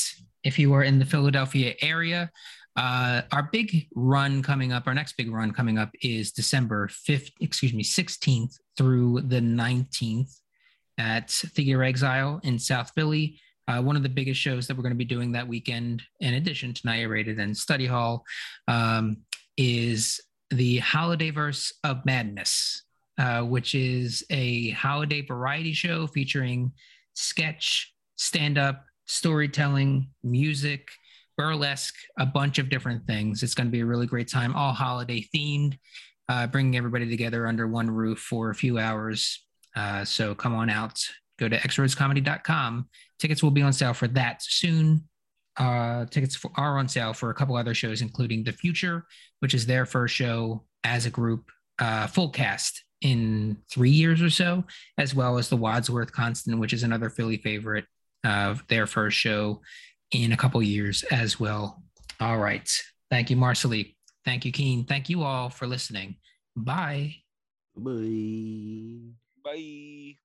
[0.44, 2.30] if you are in the Philadelphia area.
[2.76, 7.32] Uh, our big run coming up, our next big run coming up is December 5th,
[7.40, 10.38] excuse me, 16th through the 19th
[10.98, 13.40] at Theater Exile in South Philly.
[13.68, 16.36] Uh, one of the biggest shows that we're going to be doing that weekend, in
[16.36, 18.24] addition to Night Rated and Study Hall,
[18.68, 19.18] um,
[19.58, 22.84] is the Holidayverse of Madness,
[23.18, 26.72] uh, which is a holiday variety show featuring
[27.14, 30.90] sketch, stand up, storytelling, music,
[31.38, 33.44] burlesque, a bunch of different things.
[33.44, 35.78] It's going to be a really great time, all holiday themed,
[36.30, 39.44] uh, bringing everybody together under one roof for a few hours.
[39.76, 41.00] Uh, so come on out,
[41.38, 42.88] go to xroadscomedy.com
[43.20, 45.04] Tickets will be on sale for that soon.
[45.58, 49.06] Uh, tickets for, are on sale for a couple other shows, including The Future,
[49.40, 51.50] which is their first show as a group,
[51.80, 54.64] uh, full cast in three years or so,
[54.98, 57.86] as well as The Wadsworth Constant, which is another Philly favorite
[58.24, 59.62] of their first show
[60.12, 61.84] in a couple years as well.
[62.20, 62.70] All right.
[63.10, 63.96] Thank you, Marcely.
[64.26, 64.86] Thank you, Keane.
[64.86, 66.18] Thank you all for listening.
[66.56, 67.16] Bye.
[67.76, 69.14] Bye.
[69.44, 70.18] Bye.